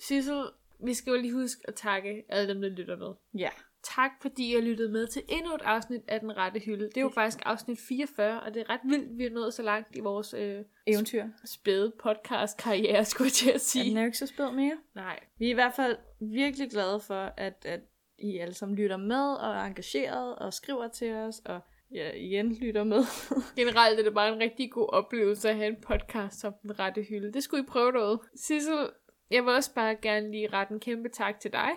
[0.07, 0.43] Sissel,
[0.85, 3.13] vi skal jo lige huske at takke alle dem, der lytter med.
[3.41, 3.49] Ja.
[3.83, 6.85] Tak fordi I har lyttet med til endnu et afsnit af Den Rette Hylde.
[6.85, 9.61] Det er jo faktisk afsnit 44, og det er ret vildt, vi er nået så
[9.63, 11.25] langt i vores øh, Eventyr.
[11.45, 13.89] spæde podcast-karriere, skulle jeg til at Ja, sige.
[13.89, 14.77] den er jo ikke så spæd mere.
[14.95, 15.19] Nej.
[15.37, 17.79] Vi er i hvert fald virkelig glade for, at, at
[18.19, 21.59] I alle sammen lytter med og er engageret og skriver til os og
[21.91, 23.03] ja, igen lytter med.
[23.55, 27.01] Generelt er det bare en rigtig god oplevelse at have en podcast som Den Rette
[27.01, 27.33] Hylde.
[27.33, 28.21] Det skulle I prøve derude.
[28.35, 28.89] Sissel,
[29.31, 31.71] jeg vil også bare gerne lige rette en kæmpe tak til dig.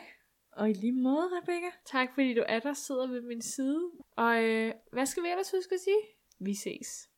[0.52, 1.70] og i lige måde, Rebecca.
[1.86, 3.90] Tak fordi du er der, sidder ved min side.
[4.16, 6.02] Og øh, hvad skal vi ellers huske at sige?
[6.38, 7.09] Vi ses.